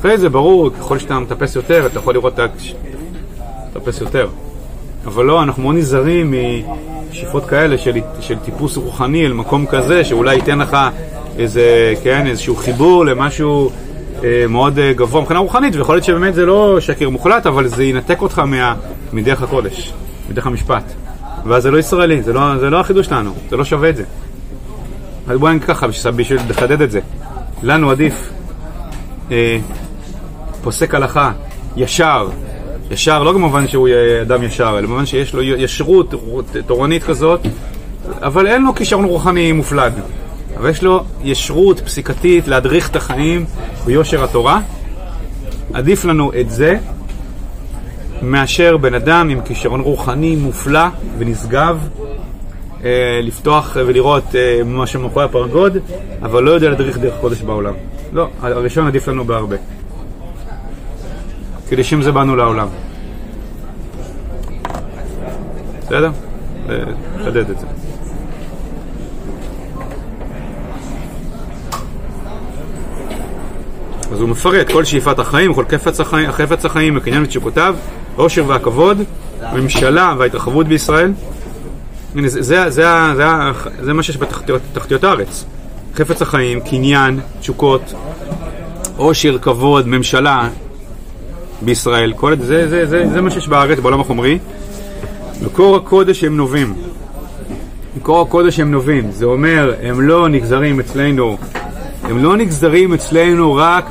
אחרי 0.00 0.18
זה 0.18 0.28
ברור, 0.28 0.70
ככל 0.70 0.98
שאתה 0.98 1.18
מטפס 1.18 1.56
יותר, 1.56 1.86
אתה 1.86 1.98
יכול 1.98 2.14
לראות 2.14 2.34
את 2.34 2.38
ה... 2.38 2.46
מטפס 3.76 4.00
יותר. 4.00 4.28
אבל 5.04 5.24
לא, 5.24 5.42
אנחנו 5.42 5.62
מאוד 5.62 5.74
נזהרים 5.74 6.34
משאיפות 7.14 7.46
כאלה 7.46 7.78
של, 7.78 7.92
של 8.20 8.38
טיפוס 8.38 8.76
רוחני 8.76 9.26
אל 9.26 9.32
מקום 9.32 9.66
כזה, 9.66 10.04
שאולי 10.04 10.34
ייתן 10.34 10.58
לך 10.58 10.76
איזה, 11.38 11.94
כן, 12.02 12.26
איזשהו 12.26 12.56
חיבור 12.56 13.04
למשהו 13.06 13.70
אה, 14.24 14.44
מאוד 14.48 14.78
אה, 14.78 14.92
גבוה 14.92 15.20
מבחינה 15.20 15.40
רוחנית, 15.40 15.76
ויכול 15.76 15.94
להיות 15.94 16.04
שבאמת 16.04 16.34
זה 16.34 16.46
לא 16.46 16.80
שקר 16.80 17.08
מוחלט, 17.08 17.46
אבל 17.46 17.66
זה 17.66 17.84
ינתק 17.84 18.22
אותך 18.22 18.38
מה, 18.38 18.74
מדרך 19.12 19.42
הקודש, 19.42 19.92
מדרך 20.30 20.46
המשפט. 20.46 20.82
ואז 21.44 21.62
זה 21.62 21.70
לא 21.70 21.78
ישראלי, 21.78 22.22
זה 22.22 22.32
לא, 22.32 22.58
זה 22.58 22.70
לא 22.70 22.80
החידוש 22.80 23.06
שלנו, 23.06 23.32
זה 23.50 23.56
לא 23.56 23.64
שווה 23.64 23.88
את 23.88 23.96
זה. 23.96 24.04
אז 25.28 25.38
בואי 25.38 25.54
נגיד 25.54 25.64
ככה, 25.64 25.86
בשביל 26.16 26.40
לחדד 26.48 26.82
את 26.82 26.90
זה. 26.90 27.00
לנו 27.62 27.90
עדיף 27.90 28.30
אה, 29.30 29.58
פוסק 30.62 30.94
הלכה 30.94 31.32
ישר, 31.76 32.28
ישר 32.90 33.22
לא 33.22 33.32
במובן 33.32 33.68
שהוא 33.68 33.88
אדם 34.22 34.42
ישר, 34.42 34.76
אלא 34.78 34.86
במובן 34.86 35.06
שיש 35.06 35.34
לו 35.34 35.42
ישרות 35.42 36.14
תורנית 36.66 37.02
כזאת, 37.02 37.40
אבל 38.22 38.46
אין 38.46 38.62
לו 38.62 38.74
כישרון 38.74 39.04
רוחני 39.04 39.52
מופלג. 39.52 39.92
אבל 40.56 40.70
יש 40.70 40.82
לו 40.82 41.04
ישרות 41.22 41.80
פסיקתית 41.80 42.48
להדריך 42.48 42.90
את 42.90 42.96
החיים 42.96 43.44
ביושר 43.84 44.24
התורה. 44.24 44.60
עדיף 45.72 46.04
לנו 46.04 46.32
את 46.40 46.50
זה 46.50 46.78
מאשר 48.22 48.76
בן 48.76 48.94
אדם 48.94 49.28
עם 49.28 49.40
כישרון 49.40 49.80
רוחני 49.80 50.36
מופלא 50.36 50.86
ונשגב, 51.18 51.88
אה, 52.84 53.20
לפתוח 53.22 53.76
ולראות 53.86 54.34
אה, 54.34 54.60
מה 54.64 54.86
שמאחורי 54.86 55.24
הפרגוד, 55.24 55.78
אבל 56.22 56.42
לא 56.42 56.50
יודע 56.50 56.68
להדריך 56.68 56.98
דרך 56.98 57.14
קודש 57.20 57.42
בעולם. 57.42 57.74
לא, 58.12 58.28
הראשון 58.42 58.86
עדיף 58.86 59.08
לנו 59.08 59.24
בהרבה. 59.24 59.56
כי 61.68 61.76
לשם 61.76 62.02
זה 62.02 62.12
באנו 62.12 62.36
לעולם. 62.36 62.68
בסדר? 65.82 66.10
לחדד 67.18 67.50
את 67.50 67.58
זה. 67.58 67.66
אז 74.12 74.20
הוא 74.20 74.28
מפרט 74.28 74.72
כל 74.72 74.84
שאיפת 74.84 75.18
החיים, 75.18 75.54
כל 75.54 75.64
חפץ 75.72 76.00
החיים, 76.00 76.32
חפץ 76.32 76.64
החיים, 76.64 76.96
הקניין 76.96 77.22
ותשוקותיו, 77.22 77.76
העושר 78.16 78.44
והכבוד, 78.46 78.98
הממשלה 79.40 80.14
וההתרחבות 80.18 80.68
בישראל. 80.68 81.12
הנה, 82.14 82.28
זה, 82.28 82.42
זה, 82.42 82.70
זה, 82.70 82.86
זה, 83.16 83.24
זה 83.80 83.92
מה 83.92 84.02
שיש 84.02 84.16
בתחתיות 84.16 85.04
הארץ. 85.04 85.44
חפץ 85.94 86.22
החיים, 86.22 86.60
קניין, 86.60 87.20
תשוקות, 87.40 87.94
עושר, 88.96 89.38
כבוד, 89.38 89.88
ממשלה 89.88 90.48
בישראל, 91.64 92.12
כל 92.16 92.36
זה, 92.36 92.44
זה, 92.44 92.68
זה, 92.68 92.86
זה, 92.86 93.10
זה 93.12 93.20
מה 93.20 93.30
שיש 93.30 93.48
בארץ, 93.48 93.78
בעולם 93.78 94.00
החומרי. 94.00 94.38
מקור 95.42 95.76
הקודש 95.76 96.24
הם 96.24 96.36
נובעים. 96.36 96.74
מקור 97.96 98.20
הקודש 98.20 98.60
הם 98.60 98.70
נובעים, 98.70 99.10
זה 99.10 99.24
אומר, 99.24 99.74
הם 99.82 100.00
לא 100.00 100.28
נגזרים 100.28 100.80
אצלנו 100.80 101.36
הם 102.04 102.24
לא 102.24 102.36
נגזרים 102.36 102.94
אצלנו 102.94 103.54
רק 103.54 103.90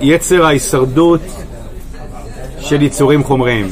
מיצר 0.00 0.44
ההישרדות 0.44 1.20
של 2.60 2.82
יצורים 2.82 3.24
חומריים. 3.24 3.66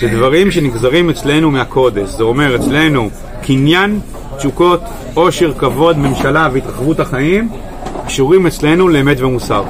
זה 0.00 0.08
דברים 0.08 0.50
שנגזרים 0.50 1.10
אצלנו 1.10 1.50
מהקודש. 1.50 2.08
זה 2.08 2.22
אומר 2.22 2.56
אצלנו 2.56 3.10
קניין, 3.42 4.00
תשוקות, 4.38 4.80
עושר, 5.14 5.52
כבוד, 5.58 5.98
ממשלה 5.98 6.48
והתרחבות 6.52 7.00
החיים 7.00 7.48
קשורים 8.06 8.46
אצלנו 8.46 8.88
לאמת 8.88 9.20
ומוסר. 9.20 9.64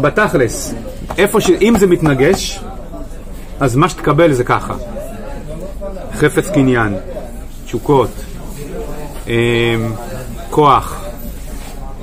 בתכלס, 0.00 0.74
איפה 1.18 1.40
ש... 1.40 1.50
אם 1.50 1.74
זה 1.78 1.86
מתנגש, 1.86 2.60
אז 3.60 3.76
מה 3.76 3.88
שתקבל 3.88 4.32
זה 4.32 4.44
ככה. 4.44 4.74
חפץ 6.14 6.50
קניין, 6.50 6.94
תשוקות, 7.64 8.10
אמ, 9.26 9.32
כוח, 10.50 11.04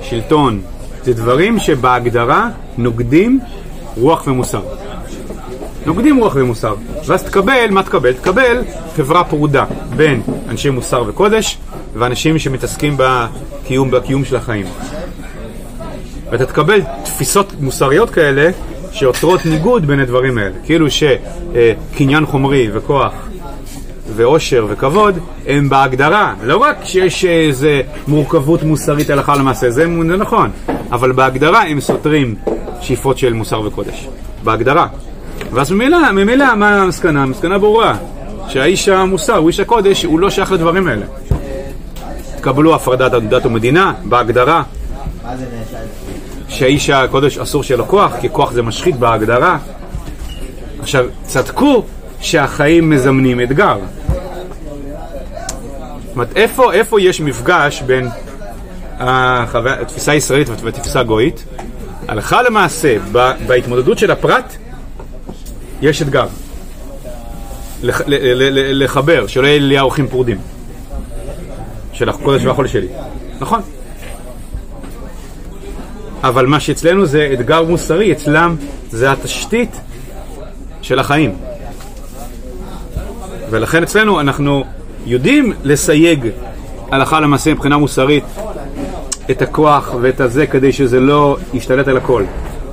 שלטון, 0.01 0.61
זה 1.03 1.13
דברים 1.13 1.59
שבהגדרה 1.59 2.49
נוגדים 2.77 3.39
רוח 3.97 4.27
ומוסר. 4.27 4.61
נוגדים 5.85 6.17
רוח 6.17 6.33
ומוסר. 6.35 6.75
ואז 7.05 7.23
תקבל, 7.23 7.67
מה 7.69 7.83
תקבל? 7.83 8.13
תקבל 8.13 8.61
חברה 8.95 9.23
פרודה 9.23 9.65
בין 9.95 10.21
אנשי 10.49 10.69
מוסר 10.69 11.03
וקודש 11.07 11.57
ואנשים 11.93 12.39
שמתעסקים 12.39 12.97
בקיום, 12.97 13.91
בקיום 13.91 14.25
של 14.25 14.35
החיים. 14.35 14.65
ואתה 16.35 16.45
תקבל 16.45 16.81
תפיסות 17.03 17.53
מוסריות 17.59 18.09
כאלה 18.09 18.49
שיוצרות 18.91 19.45
ניגוד 19.45 19.87
בין 19.87 19.99
הדברים 19.99 20.37
האלה. 20.37 20.55
כאילו 20.63 20.87
שקניין 20.91 22.25
חומרי 22.25 22.69
וכוח 22.73 23.13
ואושר 24.15 24.65
וכבוד 24.69 25.19
הם 25.47 25.69
בהגדרה, 25.69 26.33
לא 26.43 26.57
רק 26.57 26.77
שיש 26.83 27.25
איזה 27.25 27.81
מורכבות 28.07 28.63
מוסרית 28.63 29.09
הלכה 29.09 29.35
למעשה, 29.35 29.71
זה, 29.71 29.85
זה 29.85 30.17
נכון, 30.17 30.49
אבל 30.91 31.11
בהגדרה 31.11 31.63
הם 31.63 31.79
סותרים 31.81 32.35
שאיפות 32.81 33.17
של 33.17 33.33
מוסר 33.33 33.61
וקודש, 33.61 34.07
בהגדרה. 34.43 34.87
ואז 35.51 35.71
ממילא, 35.71 36.11
ממילא 36.11 36.55
מה 36.55 36.81
המסקנה? 36.81 37.23
המסקנה 37.23 37.57
ברורה, 37.57 37.97
שהאיש 38.47 38.89
המוסר 38.89 39.35
הוא 39.35 39.47
איש 39.47 39.59
הקודש, 39.59 40.05
הוא 40.05 40.19
לא 40.19 40.29
שייך 40.29 40.51
לדברים 40.51 40.87
האלה. 40.87 41.05
תקבלו 42.37 42.75
הפרדת 42.75 43.11
דת 43.11 43.45
ומדינה, 43.45 43.93
בהגדרה. 44.03 44.63
שהאיש 46.55 46.89
הקודש 46.89 47.37
אסור 47.37 47.63
שיהיה 47.63 47.77
לו 47.77 47.87
כוח, 47.87 48.13
כי 48.21 48.29
כוח 48.31 48.51
זה 48.51 48.61
משחית 48.61 48.95
בהגדרה. 48.95 49.57
עכשיו, 50.79 51.05
צדקו 51.23 51.83
שהחיים 52.19 52.89
מזמנים 52.89 53.41
אתגר. 53.41 53.77
זאת 56.05 56.13
אומרת, 56.13 56.37
איפה, 56.73 57.01
יש 57.01 57.21
מפגש 57.21 57.81
בין 57.81 58.09
התפיסה 58.99 60.11
הישראלית 60.11 60.47
והתפיסה 60.61 60.99
הגויית? 60.99 61.45
הלכה 62.07 62.41
למעשה, 62.41 62.97
בהתמודדות 63.47 63.97
של 63.97 64.11
הפרט, 64.11 64.55
יש 65.81 66.01
אתגר. 66.01 66.25
לחבר, 68.73 69.27
שלא 69.27 69.47
יהיה 69.47 69.59
לי 69.59 69.79
אורחים 69.79 70.07
פרודים. 70.07 70.37
של 71.93 72.09
הקודש 72.09 72.45
והחול 72.45 72.67
שלי. 72.67 72.87
נכון. 73.39 73.61
אבל 76.27 76.45
מה 76.45 76.59
שאצלנו 76.59 77.05
זה 77.05 77.29
אתגר 77.33 77.63
מוסרי, 77.63 78.11
אצלם 78.11 78.55
זה 78.89 79.11
התשתית 79.11 79.81
של 80.81 80.99
החיים. 80.99 81.35
ולכן 83.49 83.83
אצלנו 83.83 84.19
אנחנו 84.19 84.63
יודעים 85.05 85.53
לסייג 85.63 86.29
הלכה 86.91 87.19
למעשה 87.19 87.53
מבחינה 87.53 87.77
מוסרית 87.77 88.23
את 89.31 89.41
הכוח 89.41 89.95
ואת 90.01 90.21
הזה 90.21 90.47
כדי 90.47 90.71
שזה 90.71 90.99
לא 90.99 91.37
ישתלט 91.53 91.87
על 91.87 91.97
הכל. 91.97 92.23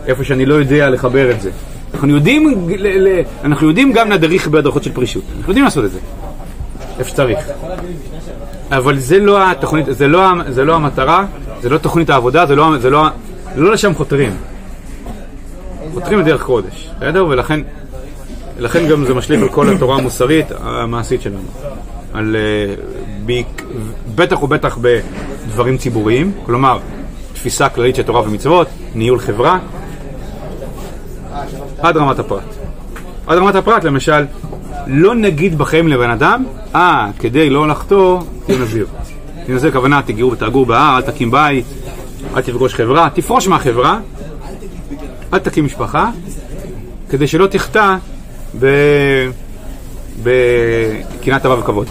איפה 0.06 0.24
שאני 0.24 0.46
לא 0.46 0.54
יודע 0.54 0.90
לחבר 0.90 1.30
את 1.30 1.40
זה. 1.40 1.50
אנחנו 1.94 2.08
יודעים, 2.08 2.68
אנחנו 3.44 3.68
יודעים 3.68 3.92
גם 3.92 4.10
להדריך 4.10 4.48
בהדרכות 4.48 4.82
של 4.82 4.92
פרישות. 4.92 5.22
אנחנו 5.36 5.50
יודעים 5.50 5.64
לעשות 5.64 5.84
את 5.84 5.90
זה. 5.90 5.98
איפה 6.98 7.10
שצריך. 7.10 7.38
אבל 8.70 8.98
זה 8.98 9.18
לא 9.18 9.50
התוכנית, 9.50 9.86
זה 9.88 10.08
לא, 10.08 10.28
זה 10.48 10.64
לא 10.64 10.74
המטרה, 10.74 11.24
זה 11.62 11.68
לא 11.68 11.78
תוכנית 11.78 12.10
העבודה, 12.10 12.46
זה 12.46 12.56
לא, 12.56 12.78
זה 12.78 12.90
לא, 12.90 13.06
לא 13.56 13.72
לשם 13.72 13.94
חותרים. 13.94 14.36
חותרים 15.94 16.18
לדרך 16.18 16.42
קודש, 16.42 16.90
בסדר? 16.96 17.26
ולכן 17.26 17.60
לכן 18.58 18.88
גם 18.88 19.04
זה 19.04 19.14
משליך 19.14 19.42
על 19.42 19.48
כל 19.48 19.74
התורה 19.74 19.96
המוסרית 19.96 20.46
המעשית 20.60 21.22
שלנו. 21.22 21.48
על, 22.12 22.36
uh, 23.28 23.62
בטח 24.14 24.42
ובטח 24.42 24.78
בדברים 24.80 25.76
ציבוריים, 25.76 26.32
כלומר, 26.46 26.78
תפיסה 27.32 27.68
כללית 27.68 27.96
של 27.96 28.02
תורה 28.02 28.22
ומצוות, 28.22 28.68
ניהול 28.94 29.18
חברה, 29.18 29.58
עד 31.78 31.96
רמת 31.96 32.18
הפרט. 32.18 32.42
עד 33.26 33.38
רמת 33.38 33.54
הפרט, 33.54 33.84
למשל, 33.84 34.24
לא 34.86 35.14
נגיד 35.14 35.58
בחיים 35.58 35.88
לבן 35.88 36.10
אדם, 36.10 36.44
אה, 36.74 37.10
כדי 37.18 37.50
לא 37.50 37.68
לחטוא, 37.68 38.20
תהיה 38.46 38.58
נזיר. 38.58 38.86
תהיה 39.44 39.56
נזיר, 39.56 39.70
כוונה, 39.70 40.02
תגעו 40.02 40.32
ותגור 40.32 40.66
בהר, 40.66 40.96
אל 40.96 41.02
תקים 41.02 41.30
בית, 41.30 41.64
אל 42.36 42.40
תפגוש 42.42 42.74
חברה, 42.74 43.08
תפרוש 43.14 43.48
מהחברה, 43.48 44.00
אל 45.32 45.38
תקים 45.38 45.64
משפחה, 45.64 46.10
כדי 47.10 47.26
שלא 47.26 47.46
תחטא 47.46 47.96
בקנאת 50.22 51.42
טובה 51.42 51.58
וכבוד. 51.60 51.86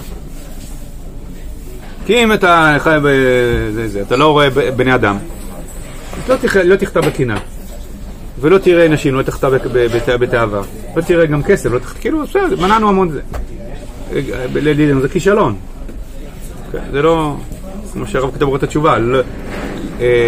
כי 2.05 2.23
אם 2.23 2.33
אתה 2.33 2.75
חי 2.79 2.97
בזה, 3.03 4.01
אתה 4.01 4.15
לא 4.15 4.31
רואה 4.31 4.49
בני 4.75 4.95
אדם, 4.95 5.17
לא, 6.29 6.35
תח, 6.35 6.55
לא 6.55 6.75
תחטא 6.75 7.01
בקנאה. 7.01 7.37
ולא 8.39 8.57
תראה 8.57 8.87
נשים, 8.87 9.15
לא 9.15 9.21
תחטא 9.21 9.49
בתאווה. 10.19 10.61
לא 10.95 11.01
תראה 11.01 11.25
גם 11.25 11.43
כסף, 11.43 11.71
לא 11.71 11.79
תחטא, 11.79 11.99
כאילו, 11.99 12.23
בסדר, 12.23 12.61
מנענו 12.61 12.89
המון 12.89 13.09
זה. 13.09 13.21
זה 15.01 15.09
כישלון. 15.09 15.55
כן, 16.71 16.79
זה 16.91 17.01
לא... 17.01 17.35
כמו 17.93 18.07
שהרב 18.07 18.35
כתב 18.35 18.53
את 18.55 18.63
התשובה, 18.63 18.97
לא, 18.97 19.19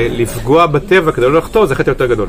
לפגוע 0.09 0.65
בטבע 0.65 1.11
כדי 1.11 1.25
לא 1.25 1.33
לחטוא 1.33 1.65
זה 1.65 1.75
חטא 1.75 1.89
יותר 1.89 2.05
גדול. 2.05 2.27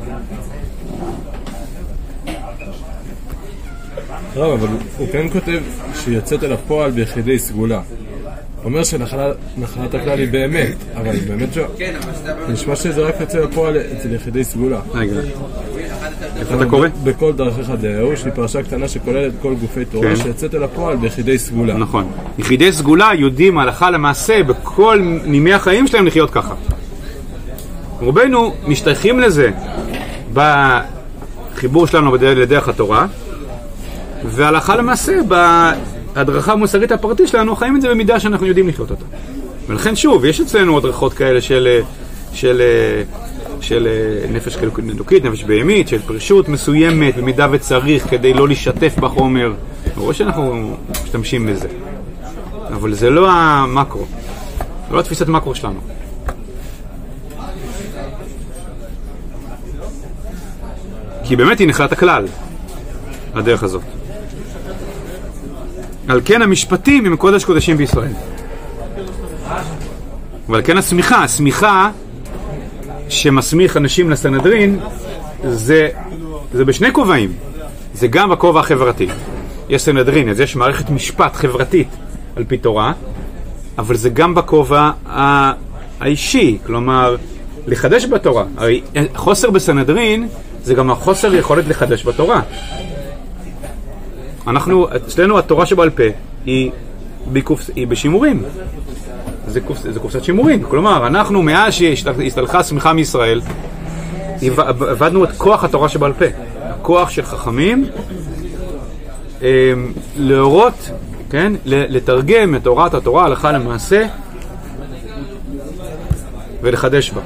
לא, 4.37 4.54
אבל 4.54 4.68
הוא 4.98 5.09
כן 5.12 5.26
כותב 5.33 5.61
שיוצאת 5.94 6.44
אל 6.44 6.52
הפועל 6.52 6.90
ביחידי 6.90 7.38
סגולה. 7.38 7.80
הוא 8.64 8.70
אומר 8.70 8.85
שנחלת 8.85 9.94
הכלל 9.94 10.18
היא 10.18 10.28
באמת, 10.28 10.76
אבל 10.96 11.16
באמת 11.28 11.48
ש... 11.54 11.59
נשמע 12.48 12.76
שזה 12.76 13.02
רק 13.02 13.14
יוצא 13.20 13.38
לפועל 13.38 13.76
אצל 13.76 14.14
יחידי 14.14 14.44
סגולה. 14.44 14.80
רגע. 14.94 15.20
איפה 16.40 16.54
אתה 16.54 16.66
קורא? 16.66 16.88
בכל 17.04 17.33
דרכיך 17.33 17.70
דאהו, 17.80 18.16
שהיא 18.16 18.33
פרשה 18.33 18.62
קטנה 18.62 18.88
שכוללת 18.88 19.33
כל 19.42 19.54
גופי 19.54 19.85
תורה, 19.85 20.09
כן. 20.09 20.16
שיוצאת 20.16 20.54
אל 20.54 20.62
הפועל 20.62 20.96
ביחידי 20.96 21.38
סגולה. 21.38 21.74
נכון. 21.74 22.12
יחידי 22.38 22.72
סגולה 22.72 23.11
יודעים 23.18 23.59
הלכה 23.59 23.90
למעשה 23.90 24.42
בכל 24.42 25.00
נימי 25.24 25.52
החיים 25.52 25.87
שלהם 25.87 26.07
לחיות 26.07 26.30
ככה. 26.30 26.54
רובנו 28.00 28.54
משתייכים 28.66 29.20
לזה 29.20 29.50
בחיבור 30.33 31.87
שלנו 31.87 32.12
בדרך- 32.12 32.38
לדרך 32.38 32.68
התורה, 32.68 33.07
והלכה 34.24 34.76
למעשה 34.76 35.12
בהדרכה 36.14 36.52
המוסרית 36.52 36.92
הפרטית 36.92 37.28
שלנו 37.28 37.57
חיים 37.57 37.76
את 37.76 37.80
זה 37.80 37.88
במידה 37.88 38.20
שאנחנו 38.20 38.46
יודעים 38.46 38.68
לחיות 38.68 38.90
אותה. 38.90 39.04
ולכן 39.66 39.96
שוב, 39.96 40.24
יש 40.24 40.40
אצלנו 40.40 40.78
הדרכות 40.78 41.12
כאלה 41.14 41.40
של, 41.40 41.80
של, 42.33 42.62
של 43.61 43.88
נפש 44.30 44.57
אלוקית, 44.92 45.24
נפש 45.24 45.44
בהמית, 45.44 45.88
של 45.88 45.98
פרישות 45.98 46.48
מסוימת 46.48 47.16
במידה 47.16 47.46
וצריך 47.50 48.11
כדי 48.11 48.35
לא 48.35 48.48
להשתף 48.48 48.98
בחומר. 48.98 49.52
ברור 49.96 50.12
שאנחנו 50.12 50.76
משתמשים 51.04 51.46
בזה. 51.46 51.68
אבל 52.72 52.94
זה 52.94 53.11
לא 53.11 53.30
המקרו, 53.30 54.04
זה 54.88 54.94
לא 54.94 55.00
התפיסת 55.00 55.28
מקרו 55.28 55.54
שלנו. 55.54 55.80
כי 61.24 61.37
באמת 61.37 61.58
היא 61.58 61.68
נחלת 61.68 61.92
הכלל, 61.92 62.26
הדרך 63.34 63.62
הזאת. 63.62 63.82
על 66.08 66.20
כן 66.24 66.42
המשפטים 66.42 67.06
הם 67.06 67.16
קודש 67.16 67.44
קודשים 67.44 67.76
בישראל. 67.76 68.12
ועל 70.48 70.62
כן 70.64 70.76
השמיכה, 70.76 71.24
השמיכה 71.24 71.90
שמסמיך 73.08 73.76
אנשים 73.76 74.10
לסנהדרין 74.10 74.78
זה, 75.44 75.88
זה 76.52 76.64
בשני 76.64 76.92
כובעים. 76.92 77.32
זה 77.94 78.08
גם 78.08 78.30
בכובע 78.30 78.60
החברתי. 78.60 79.08
יש 79.68 79.82
סנהדרין, 79.82 80.28
אז 80.28 80.40
יש 80.40 80.56
מערכת 80.56 80.90
משפט 80.90 81.34
חברתית 81.34 81.88
על 82.37 82.44
פי 82.44 82.56
תורה, 82.56 82.92
אבל 83.78 83.96
זה 83.96 84.10
גם 84.10 84.34
בכובע 84.34 84.90
האישי, 86.00 86.58
כלומר, 86.66 87.16
לחדש 87.66 88.04
בתורה. 88.04 88.44
הרי 88.56 88.80
חוסר 89.14 89.50
בסנהדרין 89.50 90.28
זה 90.64 90.74
גם 90.74 90.90
החוסר 90.90 91.35
יכולת 91.35 91.68
לחדש 91.68 92.07
בתורה. 92.07 92.40
אנחנו, 94.46 94.87
אצלנו 94.96 95.38
התורה 95.38 95.66
שבעל 95.66 95.90
פה 95.90 96.03
היא, 96.44 96.70
בקופ, 97.33 97.70
היא 97.77 97.87
בשימורים. 97.87 98.42
זה, 99.46 99.61
קופ, 99.61 99.79
זה 99.79 100.00
קופסת 100.00 100.24
שימורים. 100.24 100.62
כלומר, 100.62 101.07
אנחנו 101.07 101.42
מאז 101.42 101.72
שהסתלכה 101.74 102.59
השמיכה 102.59 102.92
מישראל, 102.92 103.40
עבדנו 104.66 105.24
את 105.24 105.33
כוח 105.37 105.64
התורה 105.64 105.88
שבעל 105.88 106.12
פה. 106.12 106.24
הכוח 106.85 107.11
של 107.11 107.22
חכמים 107.22 107.85
אה, 109.42 109.72
להורות, 110.16 110.90
כן, 111.31 111.53
לתרגם 111.64 112.55
את 112.55 112.66
הוראת 112.66 112.94
התורה 112.94 113.24
הלכה 113.24 113.53
למעשה 113.53 114.07
ולחדש 116.62 117.11
בה. 117.11 117.20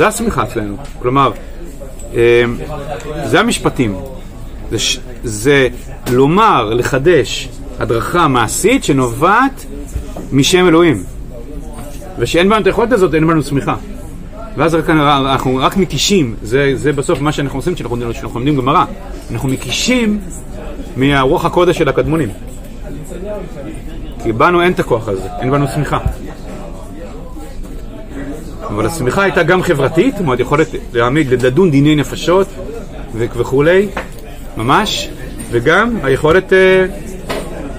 זה 0.00 0.08
השמיכה 0.08 0.42
אצלנו. 0.42 0.76
כלומר, 0.98 1.32
אה, 2.14 2.42
זה 3.24 3.40
המשפטים. 3.40 3.94
זה, 4.70 4.78
ש- 4.78 5.00
זה 5.24 5.68
לומר, 6.12 6.64
לחדש 6.74 7.48
הדרכה 7.78 8.28
מעשית 8.28 8.84
שנובעת 8.84 9.66
משם 10.32 10.68
אלוהים. 10.68 11.02
ושאין 12.18 12.48
בנו 12.48 12.60
את 12.60 12.66
היכולת 12.66 12.92
הזאת, 12.92 13.14
אין 13.14 13.26
בנו 13.26 13.42
צמיחה. 13.42 13.74
ואז 14.56 14.74
רק, 14.74 14.90
אנחנו 14.90 15.56
רק 15.62 15.76
מקישים, 15.76 16.34
זה, 16.42 16.72
זה 16.74 16.92
בסוף 16.92 17.20
מה 17.20 17.32
שאנחנו 17.32 17.58
עושים 17.58 17.74
כשאנחנו, 17.74 17.96
לומדים 18.34 18.56
גמרא. 18.56 18.84
אנחנו 19.30 19.48
מקישים 19.48 20.20
מהרוח 20.96 21.44
הקודש 21.44 21.78
של 21.78 21.88
הקדמונים. 21.88 22.28
כי 24.22 24.32
בנו 24.32 24.62
אין 24.62 24.72
את 24.72 24.80
הכוח 24.80 25.08
הזה, 25.08 25.28
אין 25.40 25.50
בנו 25.50 25.66
צמיחה. 25.74 25.98
אבל 28.70 28.86
הצמיחה 28.86 29.22
הייתה 29.22 29.42
גם 29.42 29.62
חברתית, 29.62 30.14
זאת 30.14 30.20
אומרת 30.20 30.40
יכולת 30.40 30.66
להעמיד, 30.92 31.44
לדון 31.44 31.70
דיני 31.70 31.96
נפשות 31.96 32.46
וכולי, 33.14 33.88
ממש, 34.56 35.08
וגם 35.50 35.96
היכולת 36.02 36.52
אה, 36.52 36.86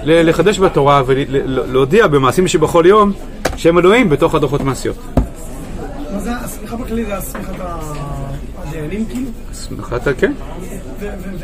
לחדש 0.04 0.58
בתורה 0.58 1.02
ולהודיע 1.06 2.06
במעשים 2.06 2.48
שבכל 2.48 2.84
יום 2.86 3.12
שם 3.56 3.78
אלוהים 3.78 4.10
בתוך 4.10 4.34
הדוחות 4.34 4.60
מעשיות. 4.60 4.96
מה 6.12 6.20
זה, 6.20 6.30
הסמיכה 6.36 6.76
בכללי 6.76 7.04
זה 7.04 7.16
הסמיכת 7.16 7.52
ה- 7.60 7.78
הדיינים 8.62 9.04
כאילו? 9.06 9.26
שמחת, 9.68 10.08
כן, 10.18 10.32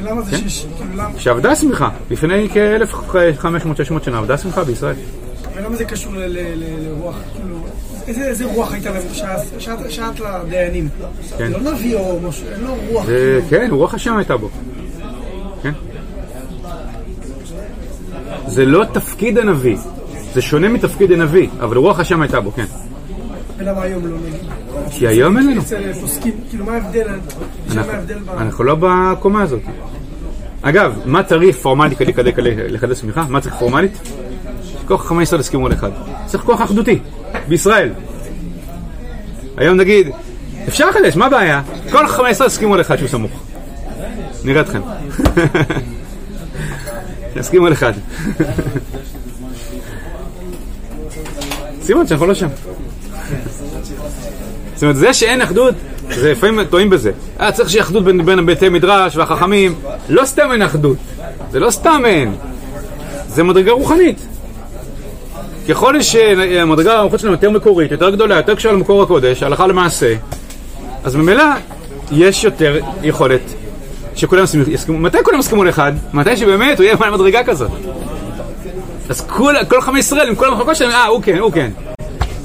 ולמה 0.00 0.22
זה 0.22 0.37
שיש, 0.38 0.66
כאילו 0.78 1.02
שעבדה 1.18 1.56
שמחה, 1.56 1.88
לפני 2.11 2.48
כ-1500-600 2.52 4.04
שנה 4.04 4.18
עבדה 4.18 4.38
שמחה 4.38 4.64
בישראל. 4.64 4.94
ולמה 5.59 5.77
זה 5.77 5.85
קשור 5.85 6.12
לרוח, 6.16 7.16
כאילו, 7.35 7.57
איזה 8.07 8.44
רוח 8.44 8.73
הייתה 8.73 8.90
להם 8.90 9.03
שאת 9.88 10.21
לדיינים? 10.21 10.88
כן. 11.38 11.51
זה 11.53 11.59
לא 11.59 11.73
נביא 11.73 11.94
או 11.97 12.21
משהו, 12.29 12.47
אין 12.53 12.61
לו 12.61 12.75
רוח, 12.88 13.07
כאילו. 13.07 13.40
כן, 13.51 13.68
רוח 13.71 13.94
השם 13.94 14.16
הייתה 14.16 14.37
בו. 14.37 14.49
כן. 15.62 15.73
זה 18.47 18.64
לא 18.64 18.85
תפקיד 18.92 19.38
הנביא, 19.38 19.77
זה 20.35 20.42
שונה 20.42 20.68
מתפקיד 20.68 21.12
הנביא, 21.12 21.49
אבל 21.61 21.77
רוח 21.77 22.01
השם 22.01 22.23
הייתה 22.23 22.40
בו, 22.40 22.53
כן. 22.53 22.64
ולמה 23.59 23.83
היום 23.83 24.07
לא 24.07 24.16
נגיד? 24.18 24.40
כי 24.90 25.07
היום 25.09 25.38
אין 25.38 25.51
לנו. 25.51 25.62
פוסקים, 26.01 26.33
כאילו 26.51 26.64
מה 26.64 26.73
ההבדל, 26.73 27.09
אנחנו- 28.38 28.64
לא 28.64 28.77
בקומה 28.81 29.42
הזאת. 29.42 29.61
אגב, 30.62 30.99
מה 31.05 31.23
צריך 31.23 31.57
פורמלית 31.57 31.99
כדי 31.99 32.12
לחדש 32.68 33.01
צמיחה? 33.01 33.25
מה 33.29 33.40
צריך 33.40 33.55
פורמלית? 33.55 33.92
חכמי 34.96 35.22
ישראל 35.22 35.40
הסכימו 35.40 35.66
על 35.66 35.72
אחד. 35.72 35.90
צריך 36.27 36.44
כוח 36.44 36.62
אחדותי, 36.62 36.98
בישראל. 37.48 37.90
היום 39.57 39.77
נגיד, 39.77 40.09
אפשר 40.68 40.90
לחדש, 40.90 41.16
מה 41.16 41.27
הבעיה? 41.27 41.62
כל 41.90 42.07
חכמי 42.09 42.31
ישראל 42.31 42.46
הסכימו 42.46 42.74
על 42.74 42.81
אחד 42.81 42.96
שהוא 42.96 43.09
סמוך. 43.09 43.33
נראה 44.44 44.61
אתכם. 44.61 44.81
יסכימו 47.37 47.66
על 47.66 47.72
אחד. 47.72 47.92
סימן 51.88 52.07
שאנחנו 52.07 52.27
לא 52.27 52.35
שם. 52.35 52.48
זאת 54.74 54.83
אומרת, 54.83 54.96
זה 54.96 55.14
שאין 55.14 55.40
אחדות, 55.40 55.74
זה 56.11 56.33
לפעמים 56.33 56.64
טועים 56.64 56.90
בזה. 56.90 57.12
אה, 57.40 57.53
צריך 57.53 57.70
שיהיה 57.70 57.85
אחדות 57.85 58.05
בין, 58.05 58.24
בין 58.24 58.46
בתי 58.46 58.68
מדרש 58.68 59.16
והחכמים. 59.16 59.74
לא 60.09 60.24
סתם 60.24 60.53
אין 60.53 60.62
אחדות. 60.62 60.96
זה 61.51 61.61
לא 61.61 61.70
סתם 61.70 62.03
אין. 62.05 62.35
זה 63.29 63.42
מדרגה 63.42 63.72
רוחנית. 63.72 64.27
ככל 65.68 66.02
שהמדרגה 66.02 66.98
הרוחנית 66.98 67.20
שלנו 67.20 67.33
יותר 67.35 67.50
מקורית, 67.50 67.92
יותר 67.92 68.11
גדולה, 68.11 68.37
יותר 68.37 68.54
קשורה 68.54 68.74
למקור 68.74 69.02
הקודש, 69.02 69.42
הלכה 69.42 69.66
למעשה, 69.66 70.14
אז 71.04 71.16
ממילא 71.16 71.44
יש 72.12 72.44
יותר 72.44 72.78
יכולת 73.02 73.40
שכולם 74.14 74.44
יסכימו-. 74.68 74.98
מתי 74.98 75.18
כולם 75.24 75.38
יסכימו 75.38 75.64
לאחד? 75.64 75.92
מתי 76.12 76.37
שבאמת 76.37 76.78
הוא 76.78 76.85
יהיה 76.85 76.96
בעל 76.96 77.11
מדרגה 77.11 77.44
כזאת. 77.44 77.70
אז 79.09 79.20
כל, 79.20 79.54
כל 79.68 79.81
חכמי 79.81 79.98
ישראל 79.98 80.28
עם 80.28 80.35
כל 80.35 80.48
המחלקות 80.48 80.76
שלהם, 80.76 80.90
אה, 80.90 81.07
הוא 81.07 81.22
כן, 81.22 81.38
הוא 81.38 81.52
כן. 81.52 81.70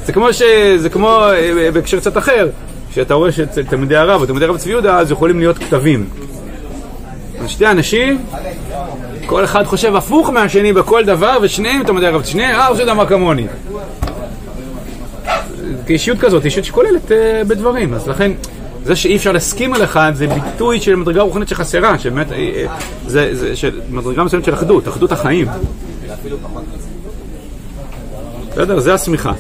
זה 0.06 0.14
כמו, 0.14 0.34
ש... 0.34 0.42
זה 0.78 0.90
כמו 0.90 1.20
אה, 1.20 1.72
בהקשר 1.74 2.00
קצת 2.00 2.18
אחר, 2.18 2.50
שאתה 2.92 3.14
רואה 3.14 3.32
שאצל 3.32 3.64
תלמידי 3.64 3.96
הרב 3.96 4.22
או 4.22 4.26
תלמידי 4.26 4.46
הרב 4.46 4.58
צבי 4.58 4.72
יהודה, 4.72 5.00
אז 5.00 5.12
יכולים 5.12 5.40
להיות 5.40 5.58
כתבים. 5.58 6.06
אז 7.44 7.50
שתי 7.50 7.68
אנשים, 7.68 8.26
כל 9.26 9.44
אחד 9.44 9.64
חושב 9.64 9.96
הפוך 9.96 10.30
מהשני 10.30 10.74
בכל 10.74 11.04
דבר, 11.06 11.38
ושניהם 11.42 11.84
תלמידי 11.84 12.08
הרב, 12.08 12.24
שניהם, 12.24 12.60
אה, 12.60 12.80
יודע 12.80 12.94
מה 12.94 13.06
כמוני. 13.06 13.48
כאישיות 15.86 16.20
כזאת, 16.20 16.46
אישיות 16.46 16.66
שכוללת 16.66 17.12
אה, 17.12 17.42
בדברים, 17.48 17.94
אז 17.94 18.08
לכן... 18.08 18.32
זה 18.86 18.96
שאי 18.96 19.16
אפשר 19.16 19.32
להסכים 19.32 19.74
על 19.74 19.84
אחד 19.84 20.12
זה 20.16 20.28
ביטוי 20.28 20.80
של 20.80 20.96
מדרגה 20.96 21.22
רוחנית 21.22 21.48
שחסרה, 21.48 22.00
שבאמת, 22.00 22.32
אה, 22.32 22.38
אה, 22.38 22.66
זה, 23.08 23.36
זה 23.36 23.56
של 23.56 23.80
מדרגה 23.90 24.24
מסוימת 24.24 24.46
של 24.46 24.54
אחדות, 24.54 24.88
אחדות 24.88 25.12
החיים. 25.12 25.48
בסדר? 28.52 28.80
זה 28.80 28.94
השמיכה. 28.94 29.32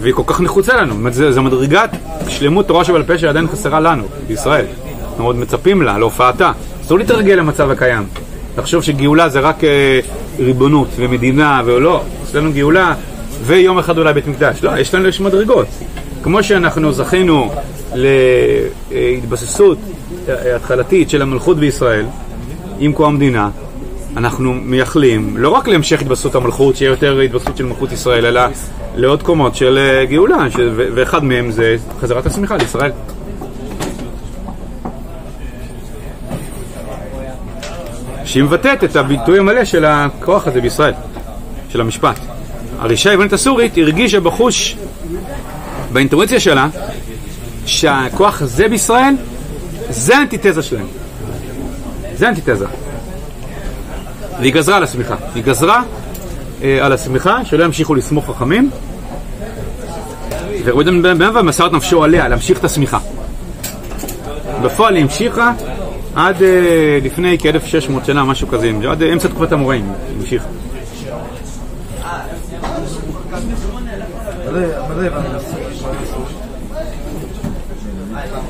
והיא 0.00 0.14
כל 0.14 0.22
כך 0.26 0.40
נחוצה 0.40 0.76
לנו. 0.76 0.92
זאת 0.92 0.98
אומרת, 0.98 1.34
זו 1.34 1.42
מדרגת 1.42 1.90
שלמות 2.28 2.66
תורה 2.66 2.84
שבעל 2.84 3.02
פה 3.02 3.18
שעדיין 3.18 3.48
חסרה 3.48 3.80
לנו, 3.80 4.04
בישראל. 4.26 4.66
אנחנו 5.02 5.24
עוד 5.26 5.36
מצפים 5.36 5.82
לה, 5.82 5.98
להופעתה. 5.98 6.52
אסור 6.88 6.98
להתרגל 6.98 7.34
למצב 7.34 7.70
הקיים. 7.70 8.06
לחשוב 8.58 8.82
שגאולה 8.82 9.28
זה 9.28 9.40
רק 9.40 9.64
אה, 9.64 10.00
ריבונות 10.38 10.88
ומדינה 10.96 11.62
ולא, 11.64 12.02
אצלנו 12.24 12.52
גאולה 12.52 12.94
ויום 13.42 13.78
אחד 13.78 13.98
אולי 13.98 14.12
בית 14.12 14.26
מקדש. 14.26 14.62
לא, 14.62 14.78
יש 14.78 14.94
לנו 14.94 15.08
יש 15.08 15.20
מדרגות. 15.20 15.66
כמו 16.22 16.42
שאנחנו 16.42 16.92
זכינו 16.92 17.50
להתבססות 17.94 19.78
אה, 20.28 20.56
התחלתית 20.56 21.10
של 21.10 21.22
המלכות 21.22 21.56
בישראל 21.56 22.04
עם 22.78 22.92
קום 22.92 23.14
המדינה, 23.14 23.50
אנחנו 24.16 24.52
מייחלים 24.52 25.36
לא 25.36 25.48
רק 25.48 25.68
להמשך 25.68 26.00
התבססות 26.00 26.34
המלכות, 26.34 26.76
שיהיה 26.76 26.90
יותר 26.90 27.20
התבססות 27.20 27.56
של 27.56 27.64
מלכות 27.64 27.92
ישראל, 27.92 28.26
אלא 28.26 28.40
לעוד 28.96 29.22
קומות 29.22 29.54
של 29.54 29.78
אה, 29.78 30.04
גאולה, 30.04 30.50
ש... 30.50 30.56
ואחד 30.94 31.24
מהם 31.24 31.50
זה 31.50 31.76
חזרת 32.00 32.26
השמיכה 32.26 32.56
לישראל. 32.56 32.90
שהיא 38.28 38.42
מבטאת 38.42 38.84
את 38.84 38.96
הביטוי 38.96 39.38
המלא 39.38 39.64
של 39.64 39.84
הכוח 39.84 40.46
הזה 40.46 40.60
בישראל, 40.60 40.92
של 41.72 41.80
המשפט. 41.80 42.18
הרישה 42.78 43.10
היוונית 43.10 43.32
הסורית 43.32 43.78
הרגישה 43.78 44.20
בחוש, 44.20 44.76
באינטואיציה 45.92 46.40
שלה, 46.40 46.68
שהכוח 47.66 48.42
הזה 48.42 48.68
בישראל, 48.68 49.14
זה 49.90 50.16
האנטיתזה 50.16 50.62
שלהם. 50.62 50.86
זה 52.14 52.26
האנטיתזה. 52.26 52.66
והיא 54.40 54.52
גזרה 54.52 54.76
על 54.76 54.82
השמיכה. 54.82 55.14
היא 55.34 55.44
גזרה 55.44 55.82
אה, 56.62 56.86
על 56.86 56.92
השמיכה, 56.92 57.44
שלא 57.44 57.64
ימשיכו 57.64 57.94
לסמוך 57.94 58.30
חכמים, 58.30 58.70
ורבי 60.64 61.00
בן 61.00 61.22
אבא 61.22 61.42
מסר 61.42 61.66
את 61.66 61.72
נפשו 61.72 62.04
עליה, 62.04 62.28
להמשיך 62.28 62.58
את 62.58 62.64
השמיכה. 62.64 62.98
בפועל 64.62 64.94
היא 64.94 65.02
המשיכה 65.02 65.52
עד 66.14 66.42
אה, 66.42 66.98
לפני 67.02 67.38
כ-1600 67.38 68.04
שנה, 68.06 68.24
משהו 68.24 68.48
כזה, 68.48 68.72
עד 68.90 69.02
אמצע 69.02 69.28
תקופת 69.28 69.52
המוראים 69.52 69.92
המשיכה. 70.16 70.48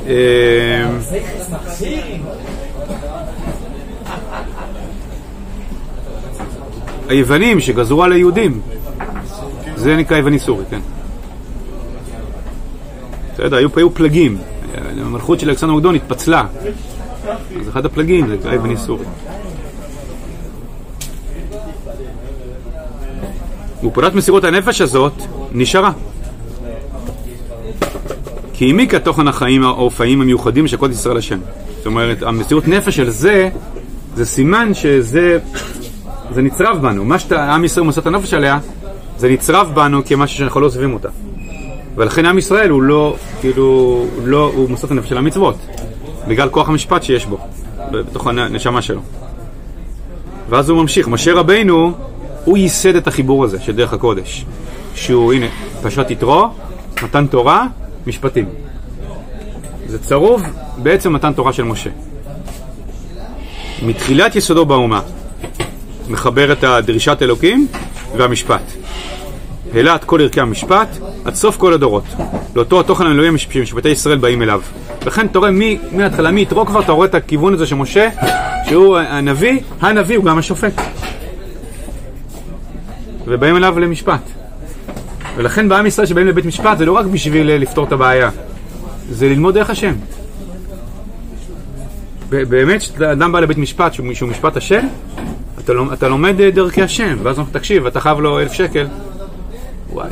אה, 0.07 0.89
היוונים 7.09 7.59
שגזרו 7.59 8.03
על 8.03 8.11
היהודים, 8.11 8.61
זה 9.75 9.95
נקרא 9.95 10.17
יווני 10.17 10.39
סורי, 10.39 10.63
כן. 10.69 10.79
בסדר, 13.33 13.57
היו, 13.57 13.69
היו 13.75 13.93
פלגים, 13.93 14.37
המלכות 15.01 15.39
של 15.39 15.49
אלכסנדר 15.49 15.73
מוקדון 15.73 15.95
התפצלה, 15.95 16.45
אז 17.61 17.69
אחד 17.69 17.85
הפלגים 17.85 18.27
זה 18.27 18.33
נקרא 18.33 18.53
יווני 18.53 18.77
סורי. 18.77 19.05
ופעולת 23.83 24.13
מסירות 24.13 24.43
הנפש 24.43 24.81
הזאת 24.81 25.13
נשארה. 25.51 25.91
כי 28.53 28.65
העמיקה 28.65 28.99
תוכן 28.99 29.27
החיים 29.27 29.63
האופאים 29.63 30.21
המיוחדים 30.21 30.67
של 30.67 30.77
קודש 30.77 30.95
ישראל 30.95 31.17
השם. 31.17 31.39
זאת 31.77 31.85
אומרת, 31.85 32.23
המסירות 32.23 32.67
נפש 32.67 32.95
של 32.95 33.09
זה, 33.09 33.49
זה 34.15 34.25
סימן 34.25 34.73
שזה 34.73 35.39
זה 36.33 36.41
נצרב 36.41 36.81
בנו. 36.81 37.05
מה 37.05 37.19
שעם 37.19 37.65
ישראל 37.65 37.85
מוסר 37.85 38.01
את 38.01 38.07
הנפש 38.07 38.33
עליה, 38.33 38.59
זה 39.17 39.29
נצרב 39.29 39.71
בנו 39.75 40.05
כמשהו 40.05 40.37
שאנחנו 40.37 40.59
לא 40.59 40.65
עוזבים 40.65 40.93
אותה. 40.93 41.09
ולכן 41.95 42.25
עם 42.25 42.37
ישראל 42.37 42.69
הוא 42.69 42.81
לא, 42.81 43.15
כאילו, 43.41 44.05
לא, 44.23 44.51
הוא 44.55 44.69
מוסר 44.69 44.85
את 44.87 44.91
הנפש 44.91 45.09
של 45.09 45.17
המצוות. 45.17 45.55
בגלל 46.29 46.49
כוח 46.49 46.69
המשפט 46.69 47.03
שיש 47.03 47.25
בו, 47.25 47.37
בתוך 47.91 48.27
הנשמה 48.27 48.81
שלו. 48.81 49.01
ואז 50.49 50.69
הוא 50.69 50.81
ממשיך. 50.81 51.07
משה 51.07 51.33
רבינו, 51.33 51.91
הוא 52.45 52.57
ייסד 52.57 52.95
את 52.95 53.07
החיבור 53.07 53.43
הזה 53.43 53.59
של 53.61 53.75
דרך 53.75 53.93
הקודש. 53.93 54.45
שהוא, 54.95 55.33
הנה, 55.33 55.45
פשט 55.83 56.11
יתרו, 56.11 56.47
מתן 57.03 57.27
תורה, 57.27 57.67
משפטים. 58.07 58.45
זה 59.87 59.99
צרוב 59.99 60.43
בעצם 60.77 61.13
מתן 61.13 61.33
תורה 61.33 61.53
של 61.53 61.63
משה. 61.63 61.89
מתחילת 63.81 64.35
יסודו 64.35 64.65
באומה, 64.65 65.01
מחבר 66.09 66.51
את 66.51 66.63
דרישת 66.85 67.17
אלוקים 67.21 67.67
והמשפט. 68.17 68.71
העלה 69.73 69.95
את 69.95 70.03
כל 70.03 70.21
ערכי 70.21 70.41
המשפט 70.41 70.87
עד 71.25 71.35
סוף 71.35 71.57
כל 71.57 71.73
הדורות. 71.73 72.03
לאותו 72.55 72.79
התוכן 72.79 73.05
האלוהי 73.05 73.37
שמשפטי 73.37 73.89
ישראל 73.89 74.17
באים 74.17 74.41
אליו. 74.41 74.61
לכן 75.05 75.25
אתה 75.25 75.39
רואה 75.39 75.51
מההתחלה, 75.91 76.31
מיתרו 76.31 76.65
כבר, 76.65 76.81
אתה 76.81 76.91
רואה 76.91 77.07
את 77.07 77.15
הכיוון 77.15 77.53
הזה 77.53 77.65
שמשה, 77.65 78.09
שהוא 78.65 78.97
הנביא, 78.97 79.59
הנביא 79.81 80.17
הוא 80.17 80.25
גם 80.25 80.37
השופט. 80.37 80.73
ובאים 83.25 83.57
אליו 83.57 83.79
למשפט. 83.79 84.21
ולכן 85.35 85.69
בעם 85.69 85.85
ישראל 85.85 86.07
שבאים 86.07 86.27
לבית 86.27 86.45
משפט 86.45 86.77
זה 86.77 86.85
לא 86.85 86.91
רק 86.91 87.05
בשביל 87.05 87.55
לפתור 87.55 87.85
את 87.85 87.91
הבעיה, 87.91 88.29
זה 89.09 89.29
ללמוד 89.29 89.53
דרך 89.53 89.69
השם. 89.69 89.93
באמת, 92.29 92.81
כשאדם 92.81 93.31
בא 93.31 93.39
לבית 93.39 93.57
משפט 93.57 93.93
שהוא 93.93 94.29
משפט 94.29 94.57
השם, 94.57 94.87
אתה, 95.93 96.07
לומד 96.07 96.41
אה, 96.41 96.51
דרכי 96.51 96.81
השם, 96.81 97.17
ואז 97.23 97.39
תקשיב, 97.51 97.85
אתה 97.85 97.99
חייב 97.99 98.19
לו 98.19 98.39
אלף 98.39 98.53
שקל. 98.53 98.87
וואי, 99.93 100.09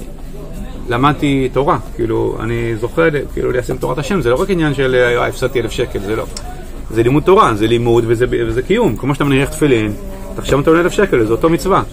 למדתי 0.90 1.50
תורה, 1.54 1.78
כאילו, 1.96 2.38
אני 2.40 2.76
זוכר, 2.76 3.08
כאילו, 3.34 3.52
ליישם 3.52 3.78
תורת 3.78 3.98
השם, 3.98 4.22
זה 4.22 4.30
לא 4.30 4.36
רק 4.36 4.50
עניין 4.50 4.74
של 4.74 4.96
אה, 4.96 5.28
הפסדתי 5.28 5.62
אלף 5.62 5.72
שקל, 5.72 6.00
זה 6.00 6.16
לא. 6.16 6.26
זה 6.92 7.04
לימוד 7.04 7.24
תורה, 7.24 7.56
זה 7.56 7.68
לימוד 7.68 8.04
וזה, 8.08 8.26
וזה 8.30 8.62
קיום. 8.62 8.98
כמו 8.98 9.14
שאתה 9.14 9.24
מניח 9.24 9.50
תפילין, 9.50 9.92
אתה 10.34 10.42
עכשיו 10.42 10.58
נותן 10.58 10.76
אלף 10.76 10.92
שקל, 10.92 11.26
זה 11.26 11.32
אותו 11.32 11.50
מצווה. 11.50 11.84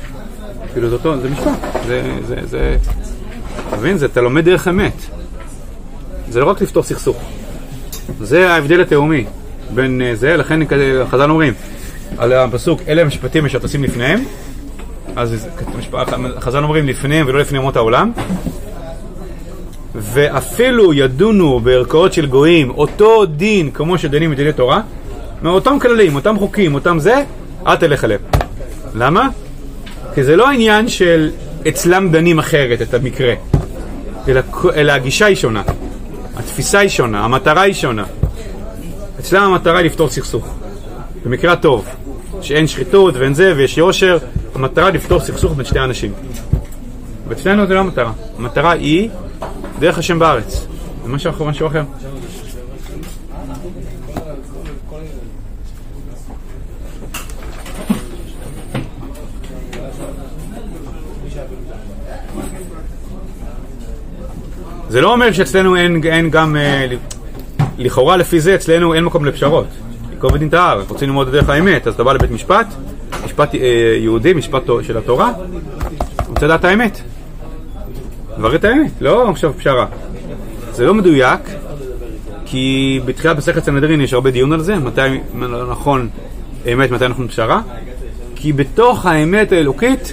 כאילו, 0.72 0.88
זה 0.88 0.94
אותו, 0.94 1.20
זה 1.20 1.30
משפט. 1.30 1.58
זה, 1.86 2.02
זה, 2.26 2.36
זה, 2.44 2.76
אתה 3.68 3.76
מבין? 3.76 3.98
זה, 3.98 4.06
אתה 4.06 4.20
לומד 4.20 4.44
דרך 4.44 4.68
אמת. 4.68 4.96
זה 6.28 6.40
לא 6.40 6.50
רק 6.50 6.62
לפתור 6.62 6.82
סכסוך. 6.82 7.16
זה 8.20 8.50
ההבדל 8.50 8.80
התהומי 8.80 9.24
בין 9.74 10.02
אה, 10.02 10.14
זה, 10.14 10.36
לכן 10.36 10.60
חז"ל 11.10 11.30
אומרים, 11.30 11.54
על 12.18 12.32
הפסוק, 12.32 12.80
אלה 12.88 13.02
המשפטים 13.02 13.46
אשר 13.46 13.58
תשים 13.58 13.84
לפניהם, 13.84 14.24
אז 15.16 15.48
חז"ל 16.40 16.62
אומרים 16.62 16.86
לפניהם 16.86 17.26
ולא 17.28 17.40
לפני 17.40 17.58
אומות 17.58 17.76
העולם, 17.76 18.12
ואפילו 19.94 20.94
ידונו 20.94 21.60
בערכאות 21.60 22.12
של 22.12 22.26
גויים 22.26 22.70
אותו 22.70 23.26
דין 23.26 23.70
כמו 23.70 23.98
שדנים 23.98 24.30
בדיני 24.30 24.52
תורה, 24.52 24.80
מאותם 25.42 25.78
כללים, 25.78 26.14
אותם 26.14 26.38
חוקים, 26.38 26.74
אותם 26.74 26.98
זה, 26.98 27.22
אל 27.66 27.76
תלך 27.76 28.04
אליהם. 28.04 28.20
למה? 28.94 29.28
כי 30.14 30.24
זה 30.24 30.36
לא 30.36 30.48
העניין 30.48 30.88
של 30.88 31.30
אצלם 31.68 32.08
דנים 32.12 32.38
אחרת 32.38 32.82
את 32.82 32.94
המקרה, 32.94 33.34
אלא, 34.28 34.40
אלא 34.74 34.92
הגישה 34.92 35.26
היא 35.26 35.36
שונה, 35.36 35.62
התפיסה 36.36 36.78
היא 36.78 36.88
שונה, 36.88 37.24
המטרה 37.24 37.62
היא 37.62 37.74
שונה. 37.74 38.04
אצלם 39.20 39.42
המטרה 39.42 39.78
היא 39.78 39.86
לפתור 39.86 40.08
סכסוך, 40.08 40.54
במקרה 41.24 41.52
הטוב. 41.52 41.86
שאין 42.42 42.66
שחיתות 42.66 43.16
ואין 43.16 43.34
זה 43.34 43.52
ויש 43.56 43.78
יושר, 43.78 44.18
המטרה 44.54 44.90
לפתור 44.90 45.20
סכסוך 45.20 45.52
בין 45.52 45.64
שתי 45.64 45.80
אנשים. 45.80 46.12
ואצלנו 47.28 47.66
זה 47.66 47.74
לא 47.74 47.80
המטרה, 47.80 48.12
המטרה 48.38 48.72
היא 48.72 49.08
דרך 49.78 49.98
השם 49.98 50.18
בארץ, 50.18 50.66
זה 51.04 51.08
משהו 51.08 51.46
משהו 51.46 51.66
אחר. 51.66 51.82
זה 64.88 65.00
לא 65.00 65.12
אומר 65.12 65.32
שאצלנו 65.32 65.76
אין, 65.76 66.00
אין 66.04 66.30
גם, 66.30 66.56
אה, 66.56 66.86
לכאורה 67.78 68.16
לפי 68.16 68.40
זה 68.40 68.54
אצלנו 68.54 68.94
אין 68.94 69.04
מקום 69.04 69.24
לפשרות. 69.24 69.66
ייקוב 70.24 70.36
ודין 70.36 70.48
את 70.48 70.54
ההר, 70.54 70.82
רוצים 70.88 71.08
ללמוד 71.08 71.26
את 71.26 71.32
דרך 71.32 71.48
האמת, 71.48 71.86
אז 71.86 71.94
אתה 71.94 72.04
בא 72.04 72.12
לבית 72.12 72.30
משפט, 72.30 72.66
משפט 73.24 73.54
אה, 73.54 73.60
יהודי, 74.00 74.32
משפט 74.32 74.62
של 74.82 74.98
התורה, 74.98 75.32
רוצה 76.28 76.46
לדעת 76.46 76.64
האמת. 76.64 77.00
דבר 78.38 78.54
את 78.54 78.64
האמת, 78.64 78.90
לא 79.00 79.30
עכשיו 79.30 79.52
פשרה. 79.58 79.86
זה 80.72 80.84
לא 80.84 80.94
מדויק, 80.94 81.40
כי 82.46 83.00
בתחילת 83.04 83.36
מסכת 83.36 83.64
סנהדרין 83.64 84.00
יש 84.00 84.12
הרבה 84.12 84.30
דיון 84.30 84.52
על 84.52 84.60
זה, 84.60 84.76
מתי 84.76 85.20
נכון 85.70 86.08
אמת, 86.72 86.90
מתי 86.90 87.08
נכון 87.08 87.28
פשרה, 87.28 87.60
כי 88.34 88.52
בתוך 88.52 89.06
האמת 89.06 89.52
האלוקית 89.52 90.12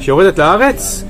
שיורדת 0.00 0.38
לארץ, 0.38 1.04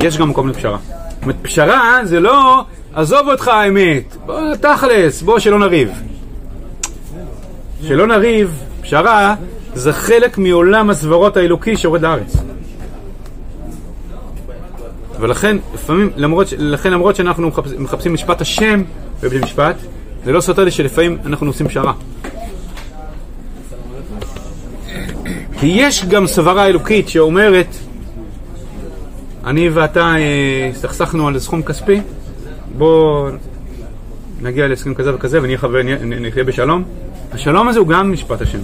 יש 0.00 0.18
גם 0.18 0.28
מקום 0.30 0.48
לפשרה. 0.48 0.78
זאת 0.86 1.22
אומרת, 1.22 1.36
פשרה 1.42 2.00
זה 2.04 2.20
לא, 2.20 2.64
עזוב 2.94 3.28
אותך 3.28 3.48
האמת, 3.48 4.16
בוא 4.26 4.54
תכלס, 4.60 5.22
בוא 5.22 5.38
שלא 5.38 5.58
נריב. 5.58 6.13
שלא 7.88 8.06
נריב, 8.06 8.62
פשרה 8.82 9.34
זה 9.74 9.92
חלק 9.92 10.38
מעולם 10.38 10.90
הסברות 10.90 11.36
האלוקי 11.36 11.76
שיורד 11.76 12.02
לארץ. 12.02 12.36
ולכן, 15.20 15.56
לפעמים, 15.74 16.10
למרות, 16.16 16.46
לכן 16.58 16.92
למרות 16.92 17.16
שאנחנו 17.16 17.48
מחפשים, 17.48 17.82
מחפשים 17.82 18.14
משפט 18.14 18.40
השם 18.40 18.82
בבית 19.22 19.42
משפט, 19.42 19.76
זה 20.24 20.32
לא 20.32 20.40
סותר 20.40 20.64
לי 20.64 20.70
שלפעמים 20.70 21.18
אנחנו 21.26 21.46
עושים 21.46 21.68
פשרה. 21.68 21.92
כי 25.60 25.66
יש 25.66 26.04
גם 26.04 26.26
סברה 26.26 26.66
אלוקית 26.66 27.08
שאומרת 27.08 27.66
אני 29.46 29.68
ואתה 29.68 30.00
אה, 30.16 30.70
הסתכסכנו 30.74 31.28
על 31.28 31.38
סכום 31.38 31.62
כספי, 31.62 32.00
בוא 32.78 33.30
נגיע 34.40 34.68
להסכם 34.68 34.94
כזה 34.94 35.14
וכזה 35.14 35.42
ונהיה 35.42 35.58
חבר, 35.58 35.82
נהיה- 35.82 35.98
נ- 36.04 36.26
נחיה 36.26 36.44
בשלום. 36.44 36.84
השלום 37.32 37.68
הזה 37.68 37.78
הוא 37.78 37.88
גם 37.88 38.12
משפט 38.12 38.42
השם. 38.42 38.58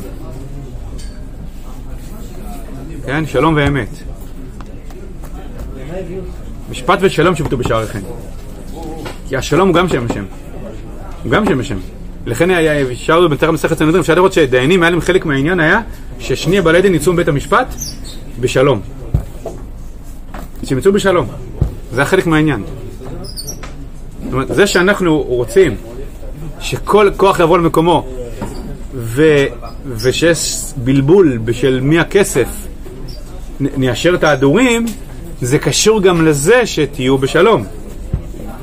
כן, 3.07 3.27
שלום 3.27 3.55
ואמת. 3.57 3.89
משפט 6.71 6.99
ושלום 7.03 7.37
שבטו 7.37 7.57
בשעריכם. 7.57 8.01
כי 9.29 9.37
השלום 9.37 9.69
הוא 9.69 9.77
גם 9.77 9.89
שם 9.89 10.07
השם. 10.11 10.25
הוא 11.23 11.33
גם 11.33 11.47
שם 11.47 11.61
השם. 11.61 11.77
לכן 12.27 12.51
היה, 12.51 12.95
שרנו 12.95 13.29
בטרם 13.29 13.55
מסכת 13.55 13.79
סנהדרין, 13.79 14.01
אפשר 14.01 14.15
לראות 14.15 14.33
שדיינים 14.33 14.83
היה 14.83 14.91
להם 14.91 15.01
חלק 15.01 15.27
מהעניין 15.27 15.61
היה 15.61 15.81
ששני 16.19 16.61
בעלי 16.61 16.83
דין 16.83 16.95
יצאו 16.95 17.13
מבית 17.13 17.29
המשפט 17.29 17.75
בשלום. 18.41 18.81
שהם 20.65 20.79
יצאו 20.79 20.93
בשלום. 20.93 21.27
זה 21.93 22.03
החלק 22.03 22.27
מהעניין. 22.27 22.63
זאת 24.25 24.33
אומרת, 24.33 24.49
זה 24.55 24.67
שאנחנו 24.67 25.23
רוצים 25.23 25.77
שכל 26.61 27.11
כוח 27.17 27.41
יבוא 27.41 27.59
למקומו 27.59 28.07
ו, 28.95 29.45
ושיש 29.87 30.63
בלבול 30.77 31.39
בשלמי 31.45 31.99
הכסף 31.99 32.49
נ- 33.61 33.81
ניישר 33.81 34.15
את 34.15 34.25
ההדורים, 34.25 34.87
זה 35.41 35.59
קשור 35.59 36.03
גם 36.03 36.27
לזה 36.27 36.67
שתהיו 36.67 37.19
בשלום. 37.19 37.65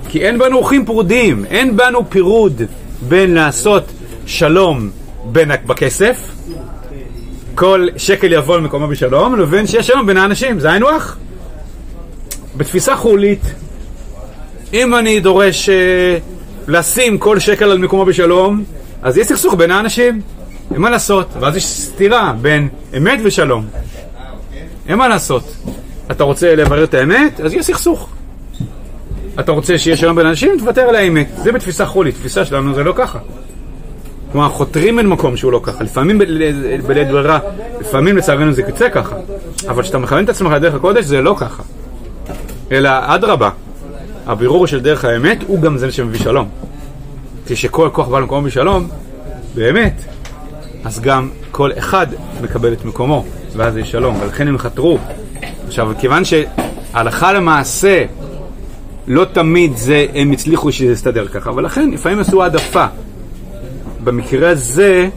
כי 0.09 0.25
אין 0.25 0.39
בנו 0.39 0.55
ערכים 0.55 0.85
פרודים, 0.85 1.45
אין 1.45 1.77
בנו 1.77 2.09
פירוד 2.09 2.61
בין 3.01 3.33
לעשות 3.33 3.83
שלום 4.25 4.89
בין, 5.31 5.51
בכסף, 5.65 6.31
כל 7.55 7.87
שקל 7.97 8.33
יבוא 8.33 8.57
למקומו 8.57 8.87
בשלום, 8.87 9.39
לבין 9.39 9.67
שיש 9.67 9.87
שלום 9.87 10.05
בין 10.05 10.17
האנשים, 10.17 10.59
זה 10.59 10.71
היינו 10.71 10.89
הך. 10.89 11.17
בתפיסה 12.57 12.95
חולית, 12.95 13.41
אם 14.73 14.95
אני 14.95 15.19
דורש 15.19 15.69
אה, 15.69 16.17
לשים 16.67 17.17
כל 17.17 17.39
שקל 17.39 17.71
על 17.71 17.77
מקומו 17.77 18.05
בשלום, 18.05 18.63
אז 19.07 19.17
יש 19.17 19.27
סכסוך 19.27 19.53
בין 19.53 19.71
האנשים. 19.71 20.21
אין 20.73 20.81
מה 20.81 20.89
לעשות, 20.89 21.27
ואז 21.39 21.55
יש 21.55 21.65
סתירה 21.67 22.33
בין 22.41 22.67
אמת 22.97 23.19
ושלום. 23.23 23.65
אין 24.87 24.97
מה 24.97 25.07
לעשות. 25.07 25.43
אתה 26.11 26.23
רוצה 26.23 26.55
לברר 26.55 26.83
את 26.83 26.93
האמת, 26.93 27.39
אז 27.41 27.53
יש 27.53 27.65
סכסוך. 27.65 28.09
אתה 29.39 29.51
רוצה 29.51 29.77
שיהיה 29.77 29.97
שלום 29.97 30.15
בין 30.15 30.25
אנשים, 30.25 30.59
תוותר 30.59 30.81
על 30.81 30.95
האמת. 30.95 31.27
זה 31.43 31.51
בתפיסה 31.51 31.85
חולית, 31.85 32.15
תפיסה 32.15 32.45
שלנו 32.45 32.73
זה 32.73 32.83
לא 32.83 32.93
ככה. 32.97 33.19
כלומר, 34.31 34.49
חותרים 34.49 34.99
אל 34.99 35.07
מקום 35.07 35.37
שהוא 35.37 35.51
לא 35.51 35.59
ככה. 35.63 35.83
לפעמים 35.83 36.17
בל- 36.19 36.41
בלית 36.87 37.07
ברירה, 37.07 37.39
לפעמים 37.79 38.17
לצערנו 38.17 38.53
זה 38.53 38.61
יוצא 38.67 38.89
ככה. 38.89 39.15
אבל 39.69 39.83
כשאתה 39.83 39.97
מכוון 39.97 40.23
את 40.23 40.29
עצמך 40.29 40.51
לדרך 40.51 40.73
הקודש, 40.73 41.05
זה 41.05 41.21
לא 41.21 41.35
ככה. 41.39 41.63
אלא 42.71 42.89
אדרבה, 43.03 43.49
הבירור 44.25 44.67
של 44.67 44.79
דרך 44.79 45.05
האמת 45.05 45.37
הוא 45.47 45.61
גם 45.61 45.77
זה 45.77 45.91
שמביא 45.91 46.19
שלום. 46.19 46.49
כשכל 47.47 47.89
כוח 47.93 48.07
בא 48.07 48.19
למקומו 48.19 48.41
בשלום, 48.41 48.87
באמת, 49.55 50.01
אז 50.83 50.99
גם 50.99 51.29
כל 51.51 51.71
אחד 51.77 52.07
מקבל 52.41 52.73
את 52.73 52.85
מקומו, 52.85 53.25
ואז 53.55 53.77
יש 53.77 53.91
שלום, 53.91 54.15
ולכן 54.21 54.47
הם 54.47 54.57
חתרו. 54.57 54.97
עכשיו, 55.67 55.91
כיוון 55.99 56.23
שהלכה 56.25 57.33
למעשה, 57.33 58.05
לא 59.07 59.25
תמיד 59.25 59.77
זה, 59.77 60.05
הם 60.15 60.31
הצליחו 60.31 60.71
שזה 60.71 60.91
יסתדר 60.91 61.27
ככה, 61.27 61.51
ולכן 61.51 61.91
לפעמים 61.91 62.19
עשו 62.19 62.43
העדפה. 62.43 62.85
במקרה 64.03 64.49
הזה, 64.49 65.09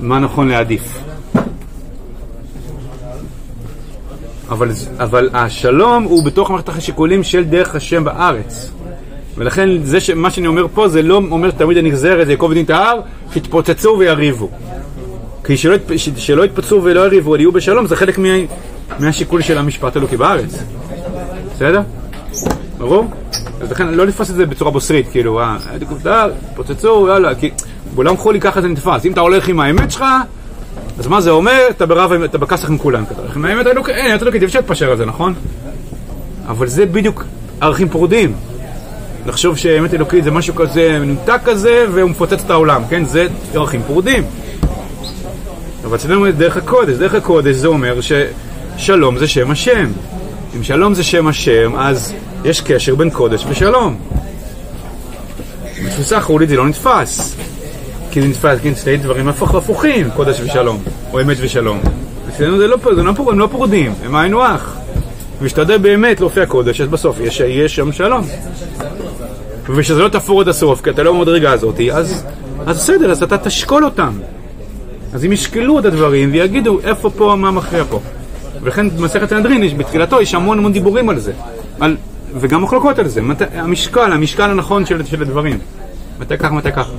מה 0.00 0.18
נכון 0.18 0.48
להעדיף. 0.48 0.98
אבל, 4.48 4.70
אבל 4.98 5.30
השלום 5.32 6.04
הוא 6.04 6.24
בתוך 6.24 6.50
מערכת 6.50 6.68
השיקולים 6.68 7.22
של 7.22 7.44
דרך 7.44 7.74
השם 7.74 8.04
בארץ. 8.04 8.70
ולכן 9.38 9.68
זה 9.82 10.00
ש, 10.00 10.10
מה 10.10 10.30
שאני 10.30 10.46
אומר 10.46 10.66
פה 10.74 10.88
זה 10.88 11.02
לא 11.02 11.14
אומר 11.30 11.50
תמיד 11.50 11.76
הנגזרת, 11.78 12.28
יעקב 12.28 12.46
ודין 12.50 12.64
את 12.64 12.70
ההר, 12.70 13.00
שיתפוצצו 13.32 13.96
ויריבו. 13.98 14.50
כי 15.44 15.56
שלא, 15.56 15.74
יתפ- 15.74 15.96
שלא 16.18 16.44
יתפצו 16.44 16.80
ולא 16.84 17.00
יריבו, 17.00 17.30
אבל 17.30 17.40
יהיו 17.40 17.52
בשלום, 17.52 17.86
זה 17.86 17.96
חלק 17.96 18.18
מה, 18.18 18.28
מהשיקול 18.98 19.42
של 19.42 19.58
המשפט 19.58 19.96
אלוקי 19.96 20.16
בארץ. 20.16 20.62
בסדר? 21.54 21.80
ברור? 22.78 23.04
אז 23.60 23.70
לכן 23.70 23.88
לא 23.88 24.06
לתפוס 24.06 24.30
את 24.30 24.34
זה 24.34 24.46
בצורה 24.46 24.70
בוסרית, 24.70 25.08
כאילו, 25.10 25.40
אה, 25.40 25.56
פוצצו, 26.56 27.08
יאללה, 27.08 27.34
כי 27.34 27.50
בעולם 27.94 28.16
חולי 28.16 28.40
ככה 28.40 28.60
זה 28.60 28.68
נתפס. 28.68 29.04
אם 29.06 29.12
אתה 29.12 29.20
הולך 29.20 29.48
עם 29.48 29.60
האמת 29.60 29.90
שלך, 29.90 30.04
אז 30.98 31.06
מה 31.06 31.20
זה 31.20 31.30
אומר? 31.30 31.60
אתה 31.70 31.86
בריב, 31.86 32.12
אתה 32.12 32.38
בכסח 32.38 32.70
עם 32.70 32.78
כולם. 32.78 33.02
אתה 33.12 33.20
הולך 33.20 33.36
עם 33.36 33.44
האמת 33.44 33.66
האלוקית, 33.66 33.94
אין, 33.94 34.10
האמת 34.10 34.20
האלוקית, 34.22 34.42
אי 34.42 34.46
אפשר 34.46 34.58
להתפשר 34.58 34.90
על 34.90 34.96
זה, 34.96 35.06
נכון? 35.06 35.34
אבל 36.48 36.66
זה 36.66 36.86
בדיוק 36.86 37.24
ערכים 37.60 37.88
פרודים. 37.88 38.32
לחשוב 39.28 39.56
שאמת 39.56 39.94
אלוקית 39.94 40.24
זה 40.24 40.30
משהו 40.30 40.54
כזה 40.54 40.98
מנותק 41.00 41.40
כזה 41.44 41.86
והוא 41.92 42.10
מפוצץ 42.10 42.42
את 42.44 42.50
העולם, 42.50 42.82
כן? 42.90 43.04
זה 43.04 43.26
ערכים 43.54 43.82
פרודים. 43.86 44.24
אבל 45.84 45.96
אצלנו 45.96 46.32
דרך 46.32 46.56
הקודש, 46.56 46.96
דרך 46.96 47.14
הקודש 47.14 47.56
זה 47.56 47.68
אומר 47.68 47.98
ששלום 48.00 49.18
זה 49.18 49.26
שם 49.26 49.50
השם. 49.50 49.90
אם 50.56 50.62
שלום 50.62 50.94
זה 50.94 51.04
שם 51.04 51.26
השם, 51.26 51.76
אז 51.76 52.14
יש 52.44 52.60
קשר 52.60 52.94
בין 52.94 53.10
קודש 53.10 53.44
ושלום. 53.48 53.98
בתפיסה 55.84 56.16
החולית 56.16 56.48
זה 56.48 56.56
לא 56.56 56.66
נתפס. 56.66 57.36
כי 58.10 58.22
זה 58.22 58.28
נתפס, 58.28 58.58
כן, 58.62 58.74
שני 58.74 58.96
דברים 58.96 59.28
הפוך, 59.28 59.54
הפוכים, 59.54 60.10
קודש 60.10 60.40
ושלום, 60.40 60.82
או 61.12 61.20
אמת 61.20 61.36
ושלום. 61.40 61.80
אצלנו 62.28 62.58
זה 62.58 62.66
לא, 62.66 62.76
זה 62.94 63.02
לא, 63.02 63.12
הם 63.30 63.38
לא 63.38 63.46
פרודים, 63.46 63.92
הם 64.04 64.16
היינו 64.16 64.44
הך. 64.44 64.76
ושתדע 65.40 65.78
באמת 65.78 66.20
להופיע 66.20 66.46
קודש, 66.46 66.80
אז 66.80 66.88
בסוף 66.88 67.16
יש 67.46 67.76
שם 67.76 67.92
שלום. 67.92 68.24
ושזה 69.76 70.02
לא 70.02 70.08
תפור 70.08 70.40
עד 70.40 70.48
הסוף, 70.48 70.82
כי 70.82 70.90
אתה 70.90 71.02
לא 71.02 71.12
במדרגה 71.12 71.52
הזאת, 71.52 71.80
אז, 71.92 72.24
אז 72.66 72.76
בסדר, 72.76 73.10
אז 73.10 73.22
אתה 73.22 73.38
תשקול 73.38 73.84
אותם. 73.84 74.12
אז 75.12 75.24
הם 75.24 75.32
ישקלו 75.32 75.78
את 75.78 75.84
הדברים 75.84 76.32
ויגידו 76.32 76.80
איפה 76.84 77.10
פה, 77.10 77.36
מה 77.38 77.50
מכריע 77.50 77.84
פה. 77.84 78.00
ולכן 78.62 78.90
במסכת 78.90 79.28
סנהדרין, 79.28 79.78
בתחילתו 79.78 80.20
יש 80.20 80.34
המון 80.34 80.58
המון 80.58 80.72
דיבורים 80.72 81.08
על 81.08 81.18
זה. 81.18 81.32
על, 81.80 81.96
וגם 82.34 82.62
מחלוקות 82.62 82.98
על 82.98 83.08
זה. 83.08 83.22
מת, 83.22 83.42
המשקל, 83.54 84.12
המשקל 84.12 84.50
הנכון 84.50 84.86
של, 84.86 85.04
של 85.04 85.22
הדברים. 85.22 85.58
מתי 86.20 86.38
כך, 86.38 86.52
מתי 86.52 86.72
כך. 86.72 86.90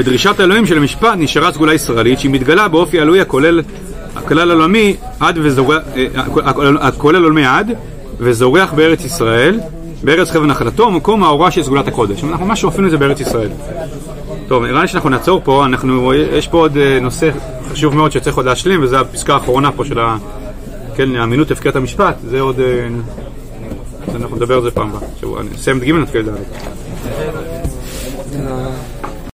ודרישת 0.00 0.40
האלוהים 0.40 0.66
של 0.66 0.76
המשפט 0.76 1.14
נשארה 1.16 1.52
סגולה 1.52 1.74
ישראלית 1.74 2.20
שהיא 2.20 2.30
מתגלה 2.30 2.68
באופי 2.68 2.98
האלוהי 2.98 3.20
הכולל 3.20 3.60
הכלל 4.16 4.50
העולמי 4.50 4.96
עד 5.20 5.38
וזורח, 5.42 5.82
אה, 5.96 6.06
הכולל 6.80 7.24
עולמי 7.24 7.46
עד 7.46 7.72
וזורח 8.18 8.72
בארץ 8.72 9.04
ישראל, 9.04 9.60
בארץ 10.04 10.30
חבל 10.30 10.46
נחלתו, 10.46 10.90
מקום 10.90 11.24
האורה 11.24 11.50
של 11.50 11.62
סגולת 11.62 11.88
הקודש. 11.88 12.24
אנחנו 12.24 12.46
ממש 12.46 12.60
שואפים 12.60 12.86
את 12.86 12.90
זה 12.90 12.96
בארץ 12.98 13.20
ישראל. 13.20 13.48
טוב, 14.48 14.64
נראה 14.64 14.82
לי 14.82 14.88
שאנחנו 14.88 15.08
נעצור 15.08 15.40
פה, 15.44 15.64
אנחנו, 15.64 16.14
יש 16.14 16.48
פה 16.48 16.58
עוד 16.58 16.76
אה, 16.76 16.98
נושא 17.00 17.30
חשוב 17.72 17.94
מאוד 17.94 18.12
שצריך 18.12 18.36
עוד 18.36 18.46
להשלים, 18.46 18.82
וזו 18.82 18.96
הפסקה 18.96 19.34
האחרונה 19.34 19.72
פה 19.72 19.84
של 19.84 19.98
ה... 19.98 20.16
כן, 20.96 21.16
אמינות 21.16 21.50
הפקיעת 21.50 21.76
המשפט, 21.76 22.14
זה 22.24 22.40
עוד... 22.40 22.60
אה, 22.60 22.88
אנחנו 24.14 24.36
נדבר 24.36 24.54
על 24.54 24.62
זה 24.62 24.70
פעם 24.70 24.90
הבאה. 24.90 25.42
אסיים 25.54 25.78
את 25.78 25.82
ג' 25.82 25.92
נתחיל 25.92 26.20
את. 26.20 26.34
אה, 28.34 28.70